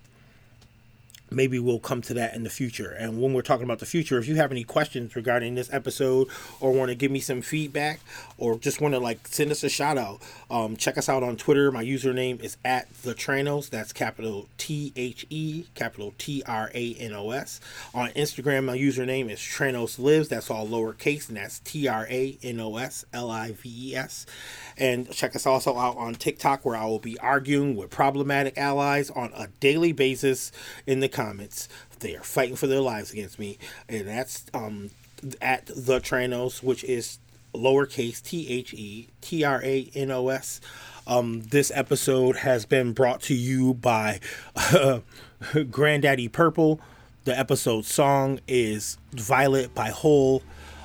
maybe 1.30 1.58
we'll 1.58 1.78
come 1.78 2.02
to 2.02 2.14
that 2.14 2.34
in 2.34 2.44
the 2.44 2.50
future. 2.50 2.90
And 2.90 3.20
when 3.20 3.32
we're 3.32 3.42
talking 3.42 3.64
about 3.64 3.78
the 3.78 3.86
future, 3.86 4.18
if 4.18 4.28
you 4.28 4.36
have 4.36 4.50
any 4.50 4.64
questions 4.64 5.16
regarding 5.16 5.54
this 5.54 5.72
episode 5.72 6.28
or 6.60 6.72
want 6.72 6.90
to 6.90 6.94
give 6.94 7.10
me 7.10 7.20
some 7.20 7.42
feedback 7.42 8.00
or 8.38 8.58
just 8.58 8.80
want 8.80 8.94
to 8.94 9.00
like 9.00 9.26
send 9.28 9.50
us 9.50 9.64
a 9.64 9.68
shout 9.68 9.98
out, 9.98 10.20
um, 10.50 10.76
check 10.76 10.96
us 10.96 11.08
out 11.08 11.22
on 11.22 11.36
Twitter. 11.36 11.72
My 11.72 11.84
username 11.84 12.40
is 12.42 12.56
at 12.64 12.92
the 13.02 13.14
Tranos. 13.14 13.70
That's 13.70 13.92
capital 13.92 14.48
T 14.58 14.92
H 14.96 15.26
E, 15.30 15.66
capital 15.74 16.14
T 16.18 16.42
R 16.46 16.70
A 16.74 16.94
N 16.94 17.12
O 17.12 17.30
S. 17.30 17.60
On 17.94 18.08
Instagram, 18.10 18.64
my 18.64 18.76
username 18.76 19.30
is 19.30 19.38
Tranos 19.38 19.98
Lives. 19.98 20.28
That's 20.28 20.50
all 20.50 20.66
lowercase, 20.66 21.28
and 21.28 21.36
that's 21.36 21.58
T 21.60 21.88
R 21.88 22.06
A 22.08 22.38
N 22.42 22.60
O 22.60 22.76
S 22.76 23.04
L 23.12 23.30
I 23.30 23.52
V 23.52 23.90
E 23.90 23.96
S. 23.96 24.26
And 24.78 25.10
check 25.10 25.34
us 25.34 25.46
also 25.46 25.78
out 25.78 25.96
on 25.96 26.14
TikTok, 26.14 26.64
where 26.64 26.76
I 26.76 26.84
will 26.84 26.98
be 26.98 27.18
arguing 27.20 27.76
with 27.76 27.90
problematic 27.90 28.58
allies 28.58 29.10
on 29.10 29.32
a 29.34 29.48
daily 29.60 29.92
basis 29.92 30.52
in 30.86 31.00
the 31.00 31.08
comments. 31.08 31.68
They 32.00 32.14
are 32.14 32.22
fighting 32.22 32.56
for 32.56 32.66
their 32.66 32.80
lives 32.80 33.10
against 33.10 33.38
me, 33.38 33.58
and 33.88 34.06
that's 34.06 34.44
um, 34.52 34.90
at 35.40 35.66
the 35.66 35.98
Tranos, 35.98 36.62
which 36.62 36.84
is 36.84 37.18
lowercase 37.54 38.22
t 38.22 38.48
h 38.48 38.74
e 38.74 39.08
t 39.20 39.44
r 39.44 39.62
a 39.64 39.90
n 39.94 40.10
o 40.10 40.28
s. 40.28 40.60
Um, 41.06 41.42
this 41.42 41.70
episode 41.74 42.36
has 42.36 42.66
been 42.66 42.92
brought 42.92 43.22
to 43.22 43.34
you 43.34 43.74
by 43.74 44.20
uh, 44.56 45.00
Granddaddy 45.70 46.28
Purple. 46.28 46.80
The 47.24 47.38
episode 47.38 47.84
song 47.84 48.40
is 48.46 48.98
Violet 49.12 49.74
by 49.74 49.88
Hole. 49.90 50.42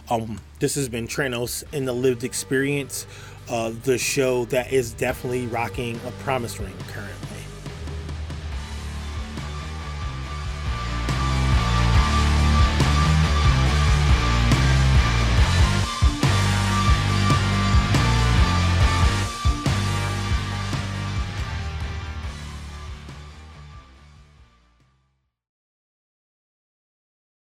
Um, 0.09 0.39
this 0.59 0.75
has 0.75 0.89
been 0.89 1.07
Tranos 1.07 1.63
in 1.73 1.85
the 1.85 1.93
lived 1.93 2.23
experience 2.23 3.05
uh, 3.51 3.73
the 3.83 3.97
show 3.97 4.45
that 4.45 4.71
is 4.71 4.93
definitely 4.93 5.45
rocking 5.47 5.99
a 6.07 6.11
promise 6.23 6.59
ring 6.59 6.73
currently. 6.87 7.40